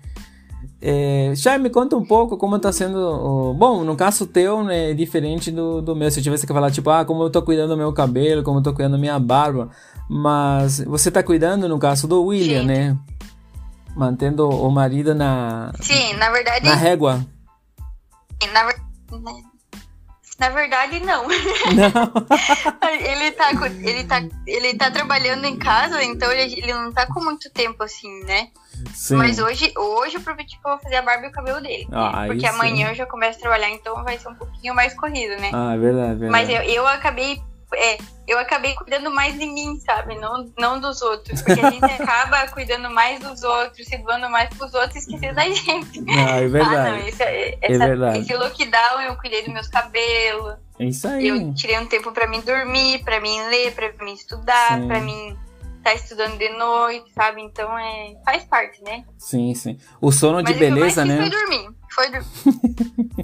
É, 0.80 1.34
Chay, 1.36 1.58
me 1.58 1.70
conta 1.70 1.96
um 1.98 2.06
pouco 2.06 2.38
como 2.38 2.60
tá 2.60 2.72
sendo. 2.72 2.98
O... 2.98 3.54
Bom, 3.54 3.84
no 3.84 3.96
caso 3.96 4.28
teu, 4.28 4.64
né, 4.64 4.92
é 4.92 4.94
diferente 4.94 5.52
do, 5.52 5.82
do 5.82 5.96
meu. 5.96 6.12
Se 6.12 6.20
eu 6.20 6.24
tivesse 6.24 6.46
que 6.46 6.54
falar, 6.54 6.72
tipo, 6.72 6.90
ah, 6.90 7.04
como 7.04 7.24
eu 7.24 7.30
tô 7.30 7.42
cuidando 7.42 7.70
do 7.70 7.78
meu 7.78 7.92
cabelo, 7.92 8.44
como 8.44 8.60
eu 8.60 8.64
tô 8.64 8.74
cuidando 8.74 8.94
da 8.94 8.98
minha 8.98 9.20
barba. 9.20 9.70
Mas 10.10 10.80
você 10.82 11.10
tá 11.10 11.24
cuidando, 11.24 11.68
no 11.68 11.80
caso 11.80 12.08
do 12.08 12.24
William, 12.24 12.62
Sim. 12.62 12.68
né? 12.68 12.98
Mantendo 13.98 14.48
o 14.48 14.70
marido 14.70 15.16
na. 15.16 15.74
Sim, 15.82 16.14
na 16.14 16.30
verdade. 16.30 16.70
Na 16.70 16.76
régua. 16.76 17.26
Na 18.54 18.64
verdade 18.64 18.88
na 20.40 20.50
verdade, 20.50 21.00
não. 21.00 21.24
não. 21.28 21.30
ele, 23.00 23.32
tá, 23.32 23.52
ele, 23.82 24.04
tá, 24.04 24.24
ele 24.46 24.74
tá 24.76 24.92
trabalhando 24.92 25.46
em 25.46 25.58
casa, 25.58 26.04
então 26.04 26.32
ele, 26.32 26.54
ele 26.54 26.74
não 26.74 26.92
tá 26.92 27.08
com 27.08 27.24
muito 27.24 27.50
tempo 27.50 27.84
assim, 27.84 28.24
né? 28.24 28.50
Sim. 28.94 29.16
Mas 29.16 29.40
hoje, 29.40 29.74
hoje 29.76 30.18
eu 30.18 30.22
prometi 30.22 30.60
que 30.60 30.68
eu 30.68 30.72
vou 30.72 30.80
fazer 30.80 30.98
a 30.98 31.02
barba 31.02 31.26
e 31.26 31.30
o 31.30 31.32
cabelo 31.32 31.60
dele. 31.60 31.88
Ah, 31.92 32.26
porque 32.28 32.46
amanhã 32.46 32.90
eu 32.90 32.96
já 32.96 33.08
começo 33.08 33.40
a 33.40 33.42
trabalhar, 33.42 33.72
então 33.72 34.04
vai 34.04 34.20
ser 34.20 34.30
um 34.30 34.36
pouquinho 34.36 34.76
mais 34.76 34.94
corrido, 34.94 35.42
né? 35.42 35.50
Ah, 35.52 35.74
é 35.74 35.78
verdade, 35.80 36.20
verdade. 36.20 36.32
Mas 36.32 36.50
eu, 36.50 36.62
eu 36.62 36.86
acabei 36.86 37.42
é, 37.74 37.98
eu 38.28 38.40
acabei 38.40 38.74
cuidando 38.76 39.12
mais 39.12 39.38
de 39.38 39.46
mim, 39.46 39.80
sabe? 39.80 40.16
Não, 40.16 40.52
não 40.58 40.80
dos 40.80 41.02
outros. 41.02 41.42
Porque 41.42 41.60
a 41.60 41.72
gente 41.72 41.84
acaba 42.02 42.48
cuidando 42.50 42.90
mais 42.90 43.20
dos 43.20 43.44
outros, 43.44 43.88
se 43.88 43.98
doando 43.98 44.30
mais 44.30 44.50
pros 44.50 44.74
outros 44.74 44.96
e 44.96 45.00
esquecendo 45.00 45.36
da 45.36 45.50
gente. 45.50 46.04
Ah, 46.10 46.40
é 46.40 46.48
verdade. 46.48 46.76
Ah, 46.76 46.92
não, 46.92 47.08
esse, 47.08 47.24
é, 47.24 47.58
essa, 47.62 47.84
é 47.84 47.88
verdade. 47.88 48.20
Esse 48.20 48.34
lockdown 48.36 49.02
eu 49.02 49.16
cuidei 49.18 49.44
dos 49.44 49.54
meus 49.54 49.68
cabelos. 49.68 50.56
É 50.80 50.86
isso 50.86 51.08
aí. 51.08 51.28
Eu 51.28 51.54
tirei 51.54 51.78
um 51.80 51.88
tempo 51.88 52.12
pra 52.12 52.28
mim 52.28 52.42
dormir, 52.42 53.04
pra 53.04 53.20
mim 53.20 53.42
ler, 53.50 53.74
pra 53.74 53.92
mim 54.04 54.14
estudar, 54.14 54.80
Sim. 54.80 54.88
pra 54.88 55.00
mim 55.00 55.38
estar 55.78 55.92
tá 55.92 55.94
estudando 55.94 56.38
de 56.38 56.50
noite, 56.50 57.12
sabe? 57.14 57.42
Então 57.42 57.78
é, 57.78 58.16
faz 58.24 58.44
parte, 58.44 58.84
né? 58.84 59.04
Sim, 59.18 59.54
sim. 59.56 59.78
O 60.02 60.12
sono 60.12 60.42
Mas 60.44 60.46
de 60.46 60.54
beleza, 60.54 61.04
né? 61.06 61.18
Foi 61.18 61.30
dormir. 61.30 61.70
Foi 61.98 62.12
dormir. 62.12 62.28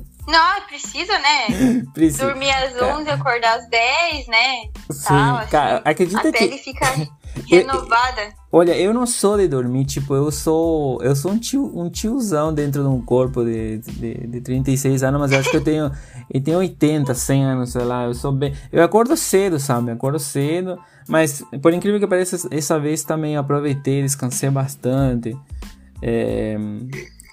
Não, 0.27 0.62
precisa, 0.67 1.13
né? 1.19 1.83
Precisa. 1.93 2.25
Dormir 2.25 2.49
às 2.49 2.81
11 2.81 3.07
e 3.07 3.12
acordar 3.12 3.57
às 3.57 3.67
10, 3.67 4.27
né? 4.27 4.63
Sim, 4.89 5.03
Tal, 5.05 5.36
assim, 5.38 5.49
cara, 5.51 5.81
acredita 5.86 6.29
a 6.29 6.31
que... 6.31 6.39
pele 6.39 6.57
fica 6.57 6.86
renovada. 7.45 8.33
olha, 8.49 8.75
eu 8.77 8.93
não 8.93 9.05
sou 9.05 9.38
de 9.38 9.49
dormir, 9.49 9.86
tipo, 9.86 10.15
eu 10.15 10.31
sou 10.31 11.01
eu 11.03 11.13
sou 11.13 11.31
um, 11.31 11.38
tio, 11.38 11.69
um 11.77 11.89
tiozão 11.89 12.53
dentro 12.53 12.83
de 12.83 12.88
um 12.88 13.01
corpo 13.01 13.43
de, 13.43 13.79
de, 13.79 14.13
de 14.27 14.41
36 14.41 15.03
anos, 15.03 15.19
mas 15.19 15.31
eu 15.33 15.39
acho 15.39 15.51
que 15.51 15.57
eu 15.57 15.63
tenho, 15.63 15.91
eu 16.33 16.41
tenho 16.41 16.57
80, 16.57 17.13
100 17.13 17.43
anos, 17.43 17.71
sei 17.73 17.83
lá, 17.83 18.05
eu 18.05 18.13
sou 18.13 18.31
bem... 18.31 18.55
Eu 18.71 18.81
acordo 18.81 19.17
cedo, 19.17 19.59
sabe? 19.59 19.91
Eu 19.91 19.95
acordo 19.95 20.19
cedo, 20.19 20.79
mas 21.07 21.43
por 21.62 21.73
incrível 21.73 21.99
que 21.99 22.07
pareça, 22.07 22.47
essa 22.49 22.79
vez 22.79 23.03
também 23.03 23.36
aproveitei, 23.36 24.01
descansei 24.01 24.49
bastante. 24.49 25.38
É, 26.01 26.57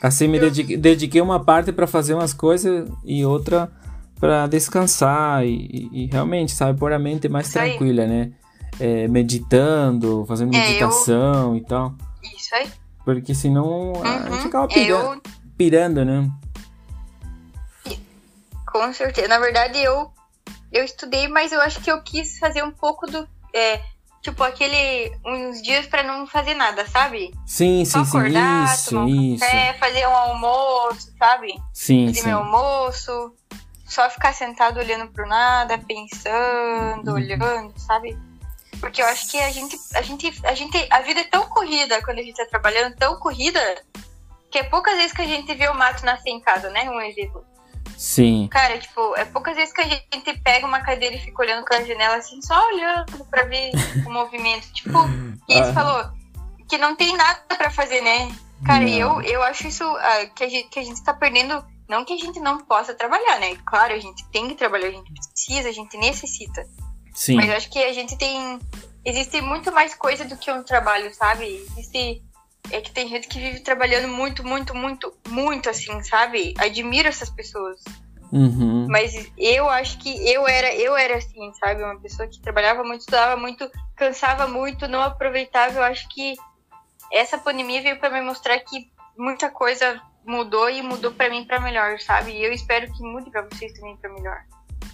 Assim, 0.03 0.29
me 0.29 0.41
dediquei, 0.41 0.77
dediquei 0.77 1.21
uma 1.21 1.45
parte 1.45 1.73
para 1.73 1.87
fazer 1.87 2.15
umas 2.15 2.33
coisas 2.33 2.89
e 3.05 3.25
outra 3.25 3.71
para 4.19 4.47
descansar 4.47 5.45
e, 5.47 5.89
e, 5.93 6.07
realmente, 6.07 6.53
sabe, 6.53 6.79
pôr 6.79 6.93
a 6.93 6.99
mente 6.99 7.29
mais 7.29 7.47
Isso 7.47 7.59
tranquila, 7.59 8.03
aí. 8.03 8.09
né? 8.09 8.33
É, 8.79 9.09
meditando, 9.09 10.25
fazendo 10.27 10.55
é, 10.55 10.59
meditação 10.59 11.51
eu... 11.51 11.57
e 11.57 11.65
tal. 11.65 11.95
Isso 12.23 12.55
aí. 12.55 12.71
Porque 13.05 13.35
senão 13.35 13.93
uhum. 13.93 14.03
a 14.03 14.31
gente 14.31 14.47
acaba 14.47 14.69
pirando, 14.69 15.15
eu... 15.15 15.23
pirando, 15.57 16.05
né? 16.05 16.31
Com 18.67 18.93
certeza. 18.93 19.29
Na 19.29 19.39
verdade, 19.39 19.79
eu, 19.79 20.11
eu 20.73 20.85
estudei, 20.85 21.29
mas 21.29 21.53
eu 21.53 21.61
acho 21.61 21.81
que 21.81 21.91
eu 21.91 22.01
quis 22.03 22.39
fazer 22.39 22.63
um 22.63 22.71
pouco 22.71 23.07
do. 23.07 23.27
É, 23.55 23.81
tipo, 24.23 24.43
aquele. 24.43 25.13
uns 25.25 25.63
dias 25.63 25.87
para 25.87 26.03
não 26.03 26.27
fazer 26.27 26.55
nada, 26.55 26.87
sabe? 26.87 27.33
Sim, 27.47 27.85
Só 27.85 28.05
sim, 28.05 28.09
acordar, 28.09 28.69
sim. 28.69 28.75
Isso, 28.75 28.91
tomar 28.91 29.05
um 29.05 29.09
isso. 29.09 29.45
Café, 29.45 29.73
fazer 29.75 30.07
um 30.07 30.17
almoço, 30.17 31.13
sabe? 31.19 31.63
Sim, 31.73 32.07
fazer 32.09 32.21
sim. 32.21 32.29
meu 32.29 32.39
almoço. 32.39 33.35
Só 33.87 34.09
ficar 34.09 34.33
sentado 34.33 34.79
olhando 34.79 35.11
pro 35.11 35.27
nada, 35.27 35.77
pensando, 35.79 37.09
uhum. 37.09 37.15
olhando, 37.15 37.75
sabe? 37.77 38.17
Porque 38.79 39.03
eu 39.03 39.07
acho 39.07 39.29
que 39.29 39.39
a 39.39 39.51
gente, 39.51 39.77
a 39.95 40.01
gente, 40.01 40.41
a 40.45 40.55
gente, 40.55 40.87
a 40.91 41.01
vida 41.01 41.21
é 41.21 41.25
tão 41.25 41.49
corrida 41.49 42.01
quando 42.03 42.21
a 42.21 42.23
gente 42.23 42.37
tá 42.37 42.47
trabalhando, 42.47 42.95
tão 42.97 43.19
corrida, 43.19 43.61
que 44.51 44.59
é 44.59 44.63
poucas 44.63 44.95
vezes 44.95 45.13
que 45.13 45.23
a 45.23 45.27
gente 45.27 45.53
vê 45.55 45.69
o 45.69 45.75
mato 45.75 46.05
nascer 46.05 46.31
em 46.31 46.41
casa, 46.41 46.71
né? 46.71 46.89
Um 46.89 47.01
exemplo. 47.01 47.45
Sim. 48.01 48.49
Cara, 48.51 48.79
tipo, 48.79 49.15
é 49.15 49.27
poucas 49.27 49.55
vezes 49.55 49.75
que 49.75 49.83
a 49.83 49.87
gente 49.87 50.33
pega 50.43 50.67
uma 50.67 50.81
cadeira 50.81 51.17
e 51.17 51.21
fica 51.21 51.43
olhando 51.43 51.67
pela 51.67 51.85
janela 51.85 52.17
assim, 52.17 52.41
só 52.41 52.59
olhando 52.69 53.27
pra 53.27 53.45
ver 53.45 53.73
o 54.07 54.11
movimento. 54.11 54.73
Tipo, 54.73 55.01
que 55.47 55.53
ah. 55.53 55.75
falou 55.75 56.11
que 56.67 56.79
não 56.79 56.97
tem 56.97 57.15
nada 57.15 57.41
pra 57.59 57.71
fazer, 57.71 58.01
né? 58.01 58.35
Cara, 58.65 58.89
eu, 58.89 59.21
eu 59.21 59.43
acho 59.43 59.69
isso 59.69 59.85
uh, 59.85 60.35
que, 60.35 60.45
a 60.45 60.49
gente, 60.49 60.71
que 60.71 60.79
a 60.79 60.83
gente 60.83 61.05
tá 61.05 61.13
perdendo. 61.13 61.63
Não 61.87 62.03
que 62.03 62.15
a 62.15 62.17
gente 62.17 62.41
não 62.41 62.57
possa 62.65 62.95
trabalhar, 62.95 63.39
né? 63.39 63.55
Claro, 63.67 63.93
a 63.93 63.99
gente 63.99 64.27
tem 64.31 64.49
que 64.49 64.55
trabalhar, 64.55 64.89
a 64.89 64.93
gente 64.93 65.13
precisa, 65.13 65.69
a 65.69 65.73
gente 65.73 65.99
necessita. 65.99 66.67
Sim. 67.13 67.37
Mas 67.37 67.51
eu 67.51 67.57
acho 67.57 67.71
que 67.71 67.85
a 67.85 67.93
gente 67.93 68.17
tem. 68.17 68.59
Existe 69.05 69.43
muito 69.43 69.71
mais 69.73 69.95
coisa 69.95 70.25
do 70.25 70.39
que 70.39 70.51
um 70.51 70.63
trabalho, 70.63 71.13
sabe? 71.15 71.45
Existe 71.45 72.23
é 72.71 72.81
que 72.81 72.91
tem 72.91 73.09
gente 73.09 73.29
que 73.29 73.39
vive 73.39 73.61
trabalhando 73.61 74.09
muito, 74.09 74.45
muito, 74.45 74.75
muito, 74.75 75.13
muito 75.29 75.69
assim, 75.71 76.03
sabe? 76.03 76.55
Admiro 76.59 77.09
essas 77.09 77.31
pessoas. 77.31 77.83
Uhum. 78.33 78.87
Mas 78.89 79.31
eu 79.37 79.69
acho 79.69 79.99
que 79.99 80.09
eu 80.29 80.47
era, 80.47 80.75
eu 80.75 80.97
era 80.97 81.17
assim, 81.17 81.53
sabe? 81.55 81.83
Uma 81.83 81.99
pessoa 81.99 82.29
que 82.29 82.41
trabalhava 82.41 82.85
muito, 82.85 83.01
estudava 83.01 83.37
muito, 83.37 83.71
cansava 83.97 84.47
muito, 84.47 84.87
não 84.87 85.03
aproveitava. 85.03 85.79
Eu 85.79 85.83
acho 85.83 86.09
que 86.09 86.35
essa 87.13 87.39
pandemia 87.39 87.83
veio 87.83 87.99
para 87.99 88.11
me 88.11 88.21
mostrar 88.21 88.59
que 88.61 88.91
muita 89.19 89.51
coisa 89.51 90.01
mudou 90.25 90.71
e 90.71 90.83
mudou 90.83 91.13
para 91.13 91.29
mim 91.29 91.45
para 91.45 91.61
melhor, 91.61 91.99
sabe? 91.99 92.33
E 92.33 92.45
eu 92.45 92.53
espero 92.53 92.93
que 92.93 93.03
mude 93.03 93.31
para 93.31 93.43
vocês 93.43 93.73
também 93.73 93.97
para 93.97 94.13
melhor. 94.13 94.45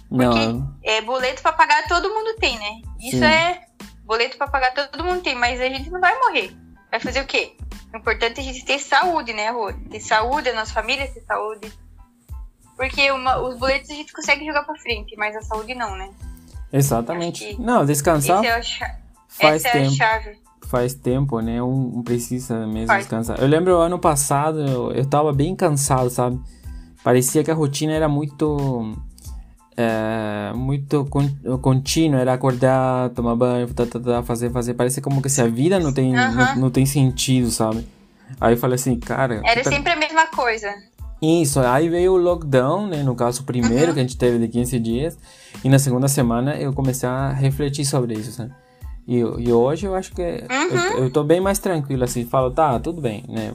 Porque 0.09 0.47
não. 0.47 0.75
é 0.83 1.01
boleto 1.01 1.41
para 1.41 1.53
pagar 1.53 1.87
todo 1.87 2.09
mundo 2.09 2.35
tem, 2.37 2.57
né? 2.57 2.81
Isso 2.99 3.17
Sim. 3.17 3.25
é 3.25 3.65
boleto 4.03 4.37
para 4.37 4.47
pagar 4.47 4.73
todo 4.73 5.03
mundo 5.03 5.21
tem, 5.21 5.35
mas 5.35 5.59
a 5.59 5.67
gente 5.67 5.89
não 5.89 5.99
vai 5.99 6.17
morrer. 6.17 6.55
Vai 6.97 6.99
fazer 6.99 7.21
o 7.21 7.27
quê? 7.27 7.53
O 7.93 7.97
importante 7.97 8.39
é 8.39 8.41
a 8.41 8.43
gente 8.43 8.65
ter 8.65 8.79
saúde, 8.79 9.31
né, 9.31 9.51
Rô? 9.51 9.71
Ter 9.71 9.99
saúde, 9.99 10.49
a 10.49 10.55
nossa 10.55 10.73
família 10.73 11.07
ter 11.07 11.21
saúde. 11.21 11.71
Porque 12.75 13.11
uma, 13.11 13.37
os 13.39 13.55
boletos 13.55 13.91
a 13.91 13.93
gente 13.93 14.11
consegue 14.11 14.43
jogar 14.43 14.63
pra 14.63 14.75
frente, 14.75 15.15
mas 15.15 15.35
a 15.35 15.41
saúde 15.43 15.75
não, 15.75 15.95
né? 15.95 16.09
Exatamente. 16.73 17.55
Não, 17.61 17.85
descansar 17.85 18.43
é 18.43 18.61
faz 19.27 19.63
essa 19.63 19.73
tempo. 19.73 19.85
É 19.85 19.87
a 19.87 19.91
chave. 19.91 20.39
Faz 20.65 20.93
tempo, 20.95 21.39
né? 21.39 21.61
Um, 21.61 21.99
um 21.99 22.03
precisa 22.03 22.65
mesmo 22.65 22.87
faz. 22.87 23.03
descansar. 23.03 23.39
Eu 23.39 23.47
lembro 23.47 23.77
ano 23.77 23.99
passado, 23.99 24.59
eu, 24.59 24.91
eu 24.91 25.05
tava 25.05 25.31
bem 25.31 25.55
cansado, 25.55 26.09
sabe? 26.09 26.39
Parecia 27.03 27.43
que 27.43 27.51
a 27.51 27.55
rotina 27.55 27.93
era 27.93 28.09
muito 28.09 28.97
é, 29.77 30.51
muito 30.55 31.05
contínuo, 31.61 32.19
era 32.19 32.33
acordar, 32.33 33.11
tomar 33.11 33.35
banho, 33.35 33.71
tá, 33.71 33.85
tá, 33.85 33.99
tá, 33.99 34.23
fazer, 34.23 34.49
fazer. 34.49 34.73
Parece 34.73 34.99
como 35.01 35.21
que 35.21 35.29
se 35.29 35.39
a 35.39 35.47
vida 35.47 35.79
não 35.79 35.93
tem, 35.93 36.13
não, 36.13 36.55
não, 36.55 36.69
tem 36.71 36.83
sentido, 36.85 37.51
sabe? 37.51 37.87
Aí 38.41 38.55
eu 38.55 38.57
falei 38.57 38.73
assim, 38.75 38.99
cara. 38.99 39.39
Era 39.45 39.63
tá... 39.63 39.69
sempre 39.69 39.91
a 39.91 39.95
mesma 39.95 40.25
coisa. 40.27 40.73
Isso, 41.21 41.59
aí 41.59 41.89
veio 41.89 42.13
o 42.13 42.17
lockdown, 42.17 42.87
né? 42.87 43.03
No 43.03 43.15
caso, 43.15 43.41
o 43.41 43.45
primeiro 43.45 43.87
uhum. 43.87 43.93
que 43.93 43.99
a 43.99 44.03
gente 44.03 44.17
teve 44.17 44.39
de 44.39 44.47
15 44.47 44.79
dias. 44.79 45.17
E 45.63 45.69
na 45.69 45.77
segunda 45.77 46.07
semana 46.07 46.55
eu 46.55 46.73
comecei 46.73 47.07
a 47.07 47.31
refletir 47.31 47.85
sobre 47.85 48.15
isso, 48.15 48.41
né? 48.41 48.49
E, 49.07 49.19
e 49.19 49.53
hoje 49.53 49.85
eu 49.85 49.95
acho 49.95 50.11
que 50.11 50.21
uhum. 50.21 50.97
eu, 50.97 51.03
eu 51.05 51.11
tô 51.11 51.23
bem 51.23 51.39
mais 51.39 51.59
tranquilo, 51.59 52.03
assim. 52.03 52.25
Falo, 52.25 52.49
tá, 52.49 52.79
tudo 52.79 52.99
bem, 52.99 53.23
né? 53.29 53.53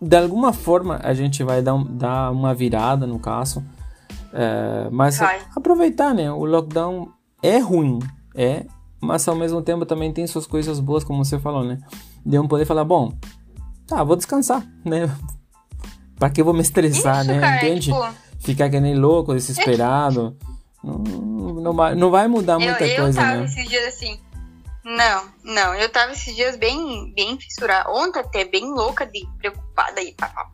De 0.00 0.16
alguma 0.16 0.52
forma 0.52 0.98
a 1.02 1.12
gente 1.12 1.42
vai 1.42 1.60
dar, 1.60 1.76
dar 1.84 2.30
uma 2.30 2.54
virada, 2.54 3.06
no 3.06 3.18
caso. 3.18 3.62
É, 4.40 4.88
mas 4.92 5.20
aproveitar, 5.56 6.14
né? 6.14 6.30
O 6.30 6.44
lockdown 6.44 7.12
é 7.42 7.58
ruim, 7.58 7.98
é. 8.36 8.64
Mas 9.00 9.26
ao 9.26 9.34
mesmo 9.34 9.60
tempo 9.62 9.84
também 9.84 10.12
tem 10.12 10.28
suas 10.28 10.46
coisas 10.46 10.78
boas, 10.78 11.02
como 11.02 11.24
você 11.24 11.40
falou, 11.40 11.64
né? 11.64 11.78
De 12.24 12.38
um 12.38 12.46
poder 12.46 12.64
falar, 12.64 12.84
bom, 12.84 13.12
tá, 13.84 14.04
vou 14.04 14.14
descansar, 14.14 14.64
né? 14.84 15.12
Pra 16.16 16.30
que 16.30 16.40
eu 16.40 16.44
vou 16.44 16.54
me 16.54 16.62
estressar, 16.62 17.22
Isso, 17.22 17.32
né? 17.32 17.40
Cara, 17.40 17.56
Entende? 17.56 17.92
Tipo... 17.92 18.28
Ficar 18.38 18.70
que 18.70 18.78
nem 18.78 18.96
louco, 18.96 19.34
desesperado. 19.34 20.36
não, 20.82 20.98
não, 20.98 21.72
vai, 21.72 21.94
não 21.96 22.10
vai 22.10 22.28
mudar 22.28 22.60
muita 22.60 22.86
eu, 22.86 23.02
coisa, 23.02 23.20
eu 23.20 23.24
tava 23.24 23.38
né? 23.38 23.44
esses 23.44 23.68
dias 23.68 23.86
assim. 23.88 24.20
Não, 24.84 25.24
não. 25.44 25.74
Eu 25.74 25.88
tava 25.88 26.12
esses 26.12 26.34
dias 26.34 26.56
bem, 26.56 27.12
bem 27.14 27.38
fissurada. 27.38 27.90
Ontem 27.90 28.20
até 28.20 28.44
bem 28.44 28.64
louca 28.72 29.04
de 29.04 29.26
preocupada 29.38 30.00
aí. 30.00 30.14
Pá, 30.14 30.28
pá. 30.28 30.48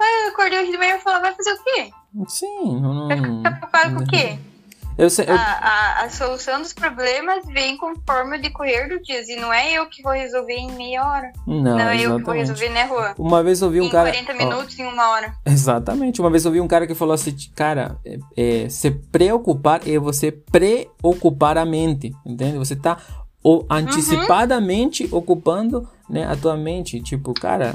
Aí 0.00 0.24
eu 0.24 0.30
acordei 0.30 0.60
hoje 0.60 0.72
de 0.72 0.78
manhã 0.78 0.96
e 0.96 1.00
falei, 1.00 1.20
vai 1.20 1.34
fazer 1.34 1.52
o 1.52 1.62
quê? 1.62 1.92
Sim, 2.28 2.80
não. 2.80 3.08
Vai 3.08 3.52
preocupado 3.52 3.96
com 3.96 4.02
o 4.02 4.06
quê? 4.06 4.38
Eu 4.96 5.10
sei, 5.10 5.26
eu... 5.28 5.34
A, 5.34 5.36
a, 5.36 6.04
a, 6.04 6.10
solução 6.10 6.62
dos 6.62 6.72
problemas 6.72 7.44
vem 7.46 7.76
conforme 7.76 8.38
o 8.38 8.40
decorrer 8.40 8.88
do 8.88 9.02
dia. 9.02 9.22
E 9.26 9.40
não 9.40 9.52
é 9.52 9.72
eu 9.72 9.86
que 9.86 10.00
vou 10.00 10.12
resolver 10.12 10.54
em 10.54 10.70
meia 10.72 11.04
hora. 11.04 11.32
Não, 11.46 11.62
não 11.62 11.88
é 11.88 12.00
eu 12.00 12.16
que 12.16 12.24
vou 12.24 12.34
resolver, 12.34 12.68
né, 12.68 12.84
Rua? 12.84 13.12
Uma 13.18 13.42
vez 13.42 13.60
eu 13.60 13.70
vi 13.70 13.80
um 13.80 13.86
em 13.86 13.90
cara. 13.90 14.12
40 14.12 14.34
minutos, 14.34 14.76
ó, 14.78 14.82
em 14.82 14.86
uma 14.86 15.10
hora. 15.10 15.34
Exatamente. 15.44 16.20
Uma 16.20 16.30
vez 16.30 16.44
eu 16.44 16.52
vi 16.52 16.60
um 16.60 16.68
cara 16.68 16.86
que 16.86 16.94
falou 16.94 17.12
assim: 17.12 17.34
cara, 17.56 17.98
é, 18.06 18.18
é, 18.36 18.68
se 18.68 18.90
preocupar 18.92 19.80
é 19.84 19.98
você 19.98 20.30
preocupar 20.30 21.58
a 21.58 21.64
mente. 21.64 22.14
Entende? 22.24 22.56
Você 22.56 22.76
tá 22.76 22.98
ou, 23.42 23.66
antecipadamente 23.68 25.04
uhum. 25.06 25.18
ocupando 25.18 25.88
né, 26.08 26.24
a 26.24 26.36
tua 26.36 26.56
mente. 26.56 27.00
Tipo, 27.00 27.34
cara, 27.34 27.74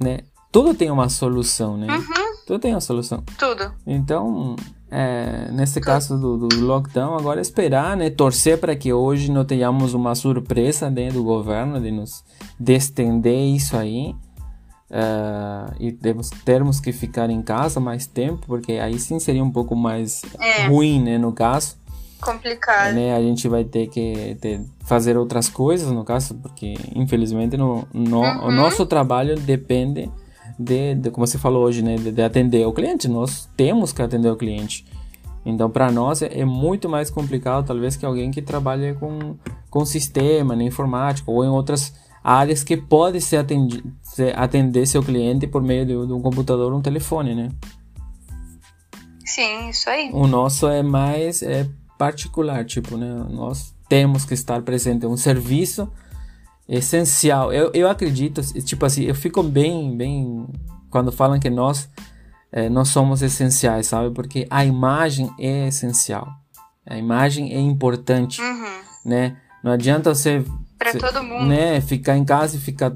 né? 0.00 0.18
Tudo 0.50 0.74
tem 0.74 0.90
uma 0.90 1.08
solução, 1.08 1.76
né? 1.76 1.86
Uhum. 1.86 2.35
Tudo 2.46 2.60
tem 2.60 2.72
uma 2.72 2.80
solução. 2.80 3.24
Tudo. 3.36 3.72
Então, 3.84 4.54
é, 4.88 5.50
nesse 5.50 5.80
caso 5.80 6.16
do, 6.16 6.46
do, 6.46 6.60
lockdown, 6.60 7.18
agora 7.18 7.40
é 7.40 7.42
esperar, 7.42 7.96
né? 7.96 8.08
Torcer 8.08 8.58
para 8.58 8.76
que 8.76 8.92
hoje 8.92 9.32
não 9.32 9.44
tenhamos 9.44 9.94
uma 9.94 10.14
surpresa 10.14 10.88
né, 10.88 11.08
do 11.08 11.24
governo 11.24 11.80
de 11.80 11.90
nos 11.90 12.24
de 12.58 12.74
estender 12.74 13.54
isso 13.54 13.76
aí. 13.76 14.14
Uh, 14.88 15.74
e 15.80 15.90
temos, 15.90 16.30
termos 16.44 16.78
que 16.78 16.92
ficar 16.92 17.28
em 17.28 17.42
casa 17.42 17.80
mais 17.80 18.06
tempo, 18.06 18.46
porque 18.46 18.74
aí 18.74 18.96
sim 19.00 19.18
seria 19.18 19.42
um 19.42 19.50
pouco 19.50 19.74
mais 19.74 20.22
é. 20.38 20.68
ruim, 20.68 21.02
né? 21.02 21.18
No 21.18 21.32
caso. 21.32 21.76
Complicado. 22.20 22.94
Né, 22.94 23.14
a 23.14 23.20
gente 23.20 23.48
vai 23.48 23.64
ter 23.64 23.88
que 23.88 24.36
ter, 24.40 24.64
fazer 24.84 25.18
outras 25.18 25.48
coisas, 25.48 25.90
no 25.90 26.04
caso, 26.04 26.34
porque 26.36 26.74
infelizmente 26.94 27.56
no, 27.56 27.86
no 27.92 28.20
uhum. 28.20 28.46
o 28.46 28.52
nosso 28.52 28.86
trabalho 28.86 29.38
depende 29.38 30.08
de, 30.58 30.94
de, 30.94 31.10
como 31.10 31.26
você 31.26 31.38
falou 31.38 31.64
hoje, 31.64 31.82
né, 31.82 31.96
de, 31.96 32.10
de, 32.10 32.22
atender 32.22 32.66
o 32.66 32.72
cliente. 32.72 33.08
Nós 33.08 33.48
temos 33.56 33.92
que 33.92 34.02
atender 34.02 34.30
o 34.30 34.36
cliente. 34.36 34.84
Então, 35.44 35.70
para 35.70 35.92
nós 35.92 36.22
é, 36.22 36.40
é, 36.40 36.44
muito 36.44 36.88
mais 36.88 37.10
complicado, 37.10 37.66
talvez, 37.66 37.96
que 37.96 38.04
alguém 38.04 38.30
que 38.30 38.42
trabalha 38.42 38.94
com, 38.94 39.36
com 39.70 39.84
sistema, 39.84 40.56
na 40.56 40.64
informática 40.64 41.30
ou 41.30 41.44
em 41.44 41.48
outras 41.48 41.94
áreas 42.22 42.64
que 42.64 42.76
pode 42.76 43.20
ser 43.20 43.36
atendi, 43.36 43.84
ser, 44.02 44.36
atender 44.36 44.86
seu 44.86 45.02
cliente 45.02 45.46
por 45.46 45.62
meio 45.62 45.86
de, 45.86 45.92
de 45.92 46.12
um 46.12 46.20
computador 46.20 46.72
ou 46.72 46.78
um 46.78 46.82
telefone, 46.82 47.34
né? 47.34 47.48
Sim, 49.24 49.68
isso 49.68 49.88
aí. 49.88 50.10
O 50.12 50.26
nosso 50.26 50.66
é 50.66 50.82
mais 50.82 51.42
é 51.42 51.68
particular, 51.96 52.64
tipo, 52.64 52.96
né? 52.96 53.26
Nós 53.30 53.74
temos 53.88 54.24
que 54.24 54.34
estar 54.34 54.62
presente. 54.62 55.04
É 55.04 55.08
um 55.08 55.16
serviço 55.16 55.88
essencial. 56.68 57.52
Eu, 57.52 57.70
eu 57.72 57.88
acredito, 57.88 58.42
tipo 58.62 58.84
assim, 58.84 59.04
eu 59.04 59.14
fico 59.14 59.42
bem, 59.42 59.96
bem 59.96 60.46
quando 60.90 61.12
falam 61.12 61.38
que 61.38 61.50
nós 61.50 61.88
é, 62.52 62.68
nós 62.68 62.88
somos 62.88 63.22
essenciais, 63.22 63.86
sabe? 63.86 64.14
Porque 64.14 64.46
a 64.48 64.64
imagem 64.64 65.30
é 65.38 65.68
essencial. 65.68 66.28
A 66.86 66.96
imagem 66.96 67.52
é 67.52 67.60
importante, 67.60 68.40
uhum. 68.40 68.80
né? 69.04 69.36
Não 69.62 69.72
adianta 69.72 70.14
você, 70.14 70.44
todo 70.98 71.22
mundo. 71.22 71.46
né, 71.46 71.80
ficar 71.80 72.16
em 72.16 72.24
casa 72.24 72.56
e 72.56 72.60
ficar 72.60 72.92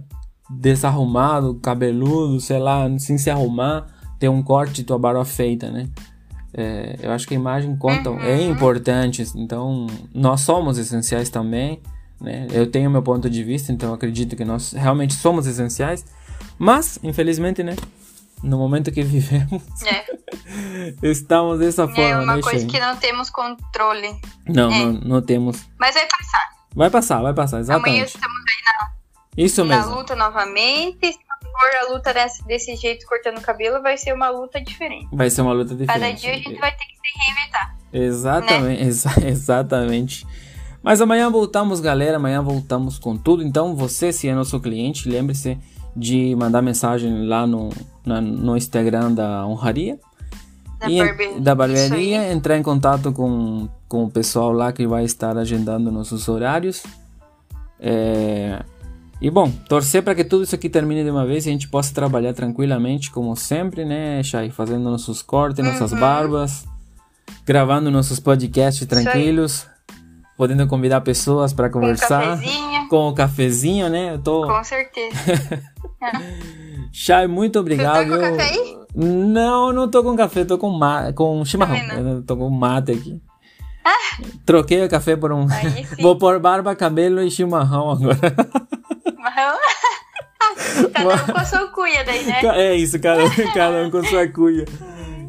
desarrumado, 0.49 1.57
cabeludo, 1.57 2.41
sei 2.41 2.59
lá, 2.59 2.87
sem 2.99 3.19
se 3.19 3.29
arrumar, 3.29 3.87
ter 4.19 4.29
um 4.29 4.43
corte 4.43 4.81
e 4.81 4.85
tua 4.85 4.99
barba 4.99 5.25
feita, 5.25 5.71
né? 5.71 5.89
É, 6.55 6.97
eu 7.03 7.13
acho 7.13 7.27
que 7.27 7.35
a 7.35 7.39
imagem 7.39 7.77
conta, 7.77 8.11
uhum. 8.11 8.21
é 8.21 8.43
importante. 8.43 9.25
Então, 9.37 9.87
nós 10.15 10.41
somos 10.41 10.79
essenciais 10.79 11.29
também. 11.29 11.81
Né? 12.21 12.47
Eu 12.53 12.71
tenho 12.71 12.91
meu 12.91 13.03
ponto 13.03 13.31
de 13.31 13.43
vista, 13.43 13.73
então 13.73 13.95
acredito 13.95 14.37
que 14.37 14.45
nós 14.45 14.73
realmente 14.73 15.15
somos 15.15 15.47
essenciais. 15.47 16.05
Mas, 16.59 16.99
infelizmente, 17.03 17.63
né? 17.63 17.75
No 18.43 18.59
momento 18.59 18.93
que 18.93 19.03
vivemos, 19.05 19.63
é. 19.83 20.05
estamos 21.03 21.59
dessa 21.59 21.87
forma. 21.87 22.03
É 22.03 22.17
uma 22.17 22.37
né, 22.37 22.43
coisa 22.43 22.67
que 22.67 22.79
não 22.79 22.97
temos 22.97 23.31
controle. 23.31 24.15
Não, 24.47 24.71
é. 24.71 24.85
não, 24.85 24.93
não 24.93 25.23
temos. 25.23 25.67
Mas 25.79 25.95
vai 25.95 26.07
passar. 26.07 26.51
Vai 26.75 26.91
passar, 26.91 27.23
vai 27.23 27.35
passar, 27.35 27.61
exatamente. 27.61 27.89
Amanhã 27.89 28.05
estamos 28.05 28.37
aí 28.37 28.65
na, 28.65 29.45
Isso 29.45 29.65
na 29.65 29.77
mesmo. 29.77 29.95
luta 29.97 30.15
novamente. 30.15 31.13
Se 31.13 31.19
for 31.19 31.89
a 31.89 31.93
luta 31.93 32.15
desse, 32.15 32.47
desse 32.47 32.77
jeito, 32.77 33.07
cortando 33.07 33.39
o 33.39 33.43
cabelo, 33.43 33.83
vai 33.83 33.97
ser 33.97 34.13
uma 34.13 34.31
luta 34.31 34.61
diferente. 34.61 35.09
Vai 35.13 35.31
ser 35.31 35.43
uma 35.43 35.53
luta 35.53 35.75
diferente. 35.75 36.01
Cada 36.01 36.13
dia 36.13 36.33
a 36.33 36.37
gente 36.37 36.61
vai 36.61 36.71
ter 36.71 36.85
que 36.85 36.95
se 36.95 37.27
reinventar. 37.27 37.77
Exatamente, 37.93 38.83
né? 38.83 38.87
exa 38.89 39.11
exatamente. 39.27 40.27
Mas 40.83 41.01
amanhã 41.01 41.31
voltamos, 41.31 41.81
galera. 41.81 42.17
Amanhã 42.17 42.43
voltamos 42.43 42.99
com 42.99 43.17
tudo. 43.17 43.43
Então, 43.43 43.75
você, 43.75 44.13
se 44.13 44.29
é 44.29 44.35
nosso 44.35 44.59
cliente, 44.61 45.09
lembre-se 45.09 45.59
de 45.95 46.35
mandar 46.37 46.63
mensagem 46.63 47.27
lá 47.27 47.47
no, 47.47 47.71
na, 48.05 48.21
no 48.21 48.57
Instagram 48.57 49.13
da 49.13 49.47
Honraria. 49.47 49.99
Da, 50.79 50.91
e, 50.91 50.99
barbearia. 50.99 51.41
da 51.41 51.55
barbearia, 51.55 52.33
entrar 52.33 52.57
em 52.57 52.63
contato 52.63 53.13
com, 53.13 53.69
com 53.87 54.05
o 54.05 54.11
pessoal 54.11 54.51
lá 54.51 54.73
que 54.73 54.87
vai 54.87 55.05
estar 55.05 55.37
agendando 55.37 55.93
nossos 55.93 56.27
horários. 56.29 56.83
É, 57.79 58.63
e 59.21 59.31
bom, 59.31 59.51
torcer 59.69 60.03
para 60.03 60.15
que 60.15 60.25
tudo 60.25 60.45
isso 60.45 60.55
aqui 60.55 60.71
termine 60.71 61.05
de 61.05 61.11
uma 61.11 61.27
vez 61.27 61.45
e 61.45 61.51
a 61.51 61.53
gente 61.53 61.69
possa 61.69 61.93
trabalhar 61.93 62.33
tranquilamente, 62.33 63.11
como 63.11 63.37
sempre, 63.37 63.85
né, 63.85 64.23
Chay? 64.23 64.49
Fazendo 64.51 64.85
nossos 64.85 65.21
cortes, 65.21 65.63
nossas 65.63 65.93
uhum. 65.93 66.01
barbas, 66.01 66.65
gravando 67.45 67.91
nossos 67.91 68.19
podcasts 68.19 68.87
tranquilos 68.87 69.67
podendo 70.41 70.67
convidar 70.67 71.03
pessoas 71.03 71.53
para 71.53 71.69
conversar. 71.69 72.41
Com, 72.41 72.89
com 72.89 73.09
o 73.11 73.15
cafezinho, 73.15 73.91
né? 73.91 74.15
Eu 74.15 74.19
tô... 74.19 74.47
Com 74.47 74.65
certeza. 74.65 75.15
Chay, 76.91 77.27
muito 77.27 77.59
obrigado. 77.59 78.09
Você 78.09 78.19
tá 78.19 78.31
com 78.31 78.37
café 78.37 78.55
aí? 78.55 78.79
Não, 78.97 79.71
não 79.71 79.91
tô 79.91 80.03
com 80.03 80.17
café, 80.17 80.43
tô 80.47 80.57
com, 80.57 80.71
ma... 80.71 81.13
com 81.13 81.45
chimarrão. 81.45 81.77
Eu 81.77 82.23
tô 82.23 82.39
com 82.39 82.49
mate 82.49 82.93
aqui. 82.93 83.21
Ah. 83.85 84.23
Troquei 84.47 84.83
o 84.83 84.89
café 84.89 85.15
por 85.15 85.31
um. 85.31 85.47
Vou 86.01 86.17
pôr 86.17 86.39
barba, 86.39 86.75
cabelo 86.75 87.21
e 87.21 87.31
chimarrão 87.31 87.91
agora. 87.91 88.19
Chimarrão? 89.05 89.59
cada 90.95 91.15
um 91.23 91.27
com 91.35 91.39
a 91.39 91.45
sua 91.45 91.67
cuia 91.69 92.03
daí, 92.03 92.25
né? 92.25 92.41
É 92.55 92.75
isso, 92.75 92.99
cada 92.99 93.25
cada 93.53 93.83
um 93.83 93.91
com 93.91 94.03
sua 94.05 94.27
cuia. 94.27 94.65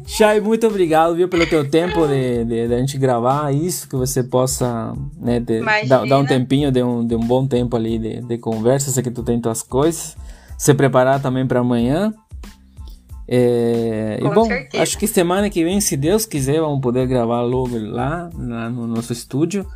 Chay, 0.06 0.40
muito 0.40 0.66
obrigado, 0.66 1.14
viu, 1.14 1.28
pelo 1.28 1.46
teu 1.46 1.68
tempo 1.68 2.06
de, 2.06 2.44
de, 2.44 2.68
de, 2.68 2.74
a 2.74 2.78
gente 2.78 2.98
gravar 2.98 3.54
isso, 3.54 3.88
que 3.88 3.96
você 3.96 4.22
possa, 4.22 4.92
né, 5.18 5.40
dar, 5.86 6.06
dar, 6.06 6.18
um 6.18 6.26
tempinho, 6.26 6.70
de 6.70 6.82
um, 6.82 7.06
de 7.06 7.14
um 7.14 7.20
bom 7.20 7.46
tempo 7.46 7.76
ali 7.76 7.98
de, 7.98 8.20
de 8.20 8.38
conversa, 8.38 8.90
sei 8.90 9.02
que 9.02 9.10
tu 9.10 9.22
tem 9.22 9.40
tuas 9.40 9.62
coisas, 9.62 10.16
se 10.58 10.74
preparar 10.74 11.20
também 11.20 11.46
para 11.46 11.60
amanhã. 11.60 12.12
É, 13.28 14.18
e 14.20 14.28
bom, 14.34 14.44
certeza. 14.44 14.82
acho 14.82 14.98
que 14.98 15.06
semana 15.06 15.48
que 15.48 15.64
vem, 15.64 15.80
se 15.80 15.96
Deus 15.96 16.26
quiser, 16.26 16.60
vamos 16.60 16.80
poder 16.80 17.06
gravar 17.06 17.40
logo 17.42 17.78
lá, 17.78 18.28
lá 18.36 18.68
no 18.68 18.86
nosso 18.86 19.12
estúdio. 19.12 19.66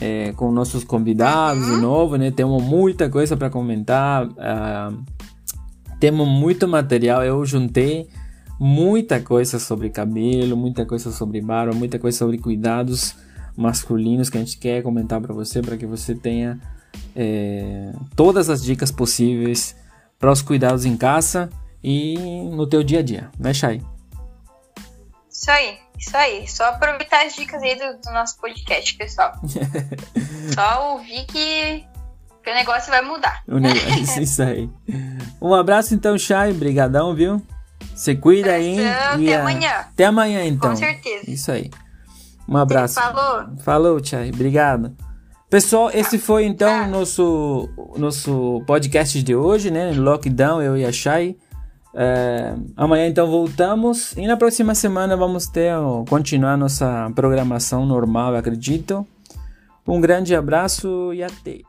É, 0.00 0.32
com 0.32 0.50
nossos 0.50 0.82
convidados 0.82 1.68
uhum. 1.68 1.74
de 1.76 1.80
novo, 1.80 2.16
né? 2.16 2.32
Temos 2.32 2.60
muita 2.60 3.08
coisa 3.08 3.36
para 3.36 3.48
comentar, 3.48 4.26
uh, 4.26 5.04
temos 6.00 6.26
muito 6.26 6.66
material. 6.66 7.22
Eu 7.22 7.46
juntei 7.46 8.08
muita 8.58 9.20
coisa 9.20 9.58
sobre 9.58 9.90
cabelo, 9.90 10.56
muita 10.56 10.86
coisa 10.86 11.10
sobre 11.10 11.40
barba, 11.40 11.74
muita 11.74 11.98
coisa 11.98 12.16
sobre 12.18 12.38
cuidados 12.38 13.14
masculinos 13.56 14.28
que 14.28 14.36
a 14.36 14.40
gente 14.40 14.58
quer 14.58 14.82
comentar 14.82 15.20
para 15.20 15.32
você, 15.32 15.62
para 15.62 15.76
que 15.76 15.86
você 15.86 16.14
tenha 16.14 16.60
é, 17.14 17.92
todas 18.16 18.50
as 18.50 18.62
dicas 18.62 18.90
possíveis 18.90 19.76
para 20.18 20.30
os 20.30 20.42
cuidados 20.42 20.84
em 20.84 20.96
casa 20.96 21.50
e 21.82 22.16
no 22.52 22.66
teu 22.66 22.82
dia 22.82 23.00
a 23.00 23.02
dia, 23.02 23.30
né, 23.38 23.52
Chay? 23.52 23.82
Isso 25.30 25.50
aí, 25.50 25.78
isso 25.98 26.16
aí. 26.16 26.48
Só 26.48 26.64
aproveitar 26.64 27.26
as 27.26 27.34
dicas 27.34 27.62
aí 27.62 27.74
do, 27.76 28.00
do 28.00 28.12
nosso 28.12 28.38
podcast, 28.38 28.96
pessoal. 28.96 29.32
Só 30.54 30.92
ouvir 30.92 31.26
que, 31.26 31.84
que 32.42 32.50
o 32.50 32.54
negócio 32.54 32.90
vai 32.90 33.02
mudar. 33.02 33.42
O 33.46 33.58
negócio, 33.58 34.22
isso 34.22 34.42
aí. 34.42 34.70
Um 35.42 35.52
abraço 35.52 35.94
então, 35.94 36.16
Chay. 36.16 36.52
Brigadão, 36.52 37.14
viu? 37.14 37.42
Se 37.94 38.14
cuida 38.16 38.52
aí. 38.52 38.76
até 38.86 39.36
amanhã. 39.36 39.70
Até 39.70 40.04
amanhã, 40.04 40.44
então. 40.44 40.70
Com 40.70 40.76
certeza. 40.76 41.30
Isso 41.30 41.52
aí. 41.52 41.70
Um 42.48 42.56
abraço. 42.56 42.94
Falou. 42.94 43.56
Falou, 43.58 44.00
Tchai. 44.00 44.30
Obrigado. 44.30 44.94
Pessoal, 45.48 45.90
esse 45.94 46.18
foi 46.18 46.46
então 46.46 46.84
o 46.84 46.88
nosso, 46.88 47.68
nosso 47.96 48.62
podcast 48.66 49.22
de 49.22 49.36
hoje, 49.36 49.70
né? 49.70 49.92
Lockdown, 49.92 50.60
eu 50.60 50.76
e 50.76 50.84
a 50.84 50.90
Chay. 50.90 51.36
É, 51.96 52.54
amanhã 52.76 53.06
então 53.06 53.28
voltamos 53.28 54.14
e 54.16 54.26
na 54.26 54.36
próxima 54.36 54.74
semana 54.74 55.16
vamos 55.16 55.46
ter 55.46 55.72
continuar 56.08 56.56
nossa 56.56 57.08
programação 57.14 57.86
normal, 57.86 58.34
acredito. 58.34 59.06
Um 59.86 60.00
grande 60.00 60.34
abraço 60.34 61.12
e 61.14 61.22
até. 61.22 61.60